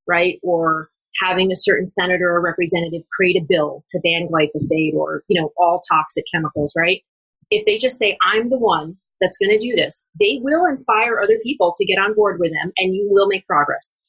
[0.07, 0.39] right?
[0.43, 0.89] Or
[1.20, 5.53] having a certain senator or representative create a bill to ban glyphosate or, you know,
[5.59, 7.03] all toxic chemicals, right?
[7.51, 11.18] If they just say, I'm the one that's going to do this, they will inspire
[11.18, 14.03] other people to get on board with them and you will make progress.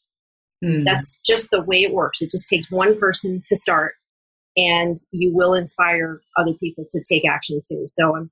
[0.64, 0.84] Mm.
[0.84, 2.22] That's just the way it works.
[2.22, 3.94] It just takes one person to start
[4.58, 7.86] and you will inspire other people to take action too.
[7.88, 8.30] So I'm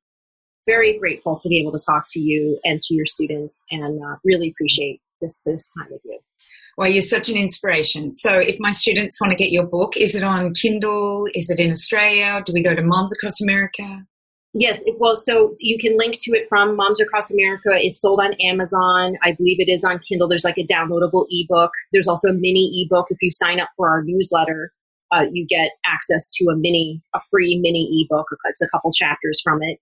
[0.67, 4.17] very grateful to be able to talk to you and to your students and uh,
[4.23, 6.19] really appreciate this this time with you.
[6.77, 8.11] Well, you're such an inspiration.
[8.11, 11.27] So, if my students want to get your book, is it on Kindle?
[11.33, 12.43] Is it in Australia?
[12.45, 14.05] Do we go to Moms Across America?
[14.53, 17.69] Yes, it, well, so you can link to it from Moms Across America.
[17.73, 19.15] It's sold on Amazon.
[19.23, 20.27] I believe it is on Kindle.
[20.27, 21.71] There's like a downloadable ebook.
[21.91, 23.07] There's also a mini ebook.
[23.09, 24.71] If you sign up for our newsletter,
[25.11, 28.31] uh, you get access to a mini, a free mini ebook.
[28.31, 29.79] Or it's a couple chapters from it.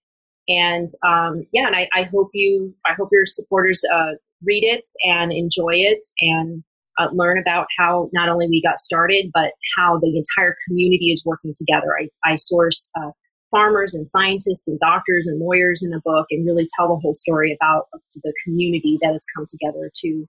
[0.47, 4.11] And um, yeah, and I, I, hope you, I hope your supporters uh,
[4.43, 6.63] read it and enjoy it and
[6.99, 11.23] uh, learn about how not only we got started, but how the entire community is
[11.25, 11.97] working together.
[11.99, 13.11] I, I source uh,
[13.51, 17.13] farmers and scientists and doctors and lawyers in the book and really tell the whole
[17.13, 17.87] story about
[18.23, 20.25] the community that has come together to,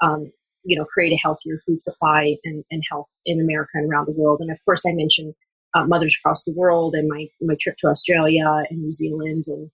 [0.00, 0.32] um,
[0.64, 4.12] you know, create a healthier food supply and, and health in America and around the
[4.16, 4.40] world.
[4.40, 5.34] And of course, I mentioned
[5.74, 9.70] uh, mothers across the world and my, my trip to Australia and New Zealand and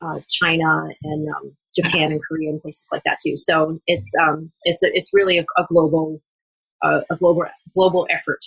[0.00, 3.36] uh, China and um, Japan and Korea and places like that too.
[3.36, 6.20] So it's um, it's a, it's really a, a global
[6.82, 7.44] uh, a global
[7.74, 8.40] global effort.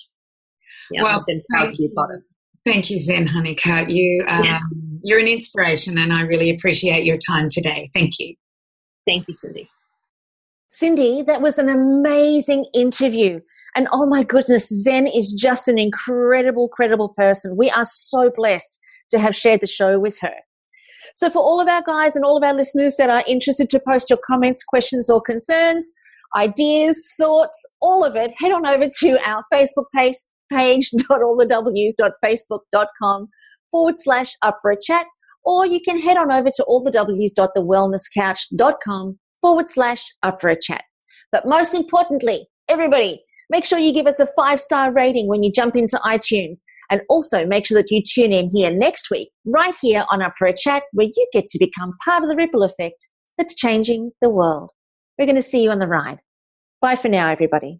[0.92, 2.22] Yeah, well, I've been proud to be part of.
[2.66, 3.90] Thank you, Zen Honeycutt.
[3.90, 4.60] You um, yeah.
[5.04, 7.90] you're an inspiration, and I really appreciate your time today.
[7.94, 8.36] Thank you.
[9.08, 9.70] Thank you, Cindy.
[10.72, 13.40] Cindy, that was an amazing interview.
[13.76, 17.58] And oh my goodness, Zen is just an incredible, credible person.
[17.58, 18.80] We are so blessed
[19.12, 20.34] to have shared the show with her.
[21.14, 23.82] So, for all of our guys and all of our listeners that are interested to
[23.88, 25.92] post your comments, questions, or concerns,
[26.36, 30.16] ideas, thoughts, all of it, head on over to our Facebook page,
[30.52, 33.28] page.allthews.facebook.com
[33.72, 35.06] forward slash up for a chat,
[35.44, 40.84] or you can head on over to allthews.thewellnesscouch.com forward slash up for a chat.
[41.32, 45.52] But most importantly, everybody, make sure you give us a five star rating when you
[45.52, 46.60] jump into iTunes.
[46.90, 50.34] And also make sure that you tune in here next week, right here on Up
[50.38, 54.12] for a Chat, where you get to become part of the ripple effect that's changing
[54.22, 54.72] the world.
[55.18, 56.20] We're going to see you on the ride.
[56.82, 57.80] Bye for now, everybody.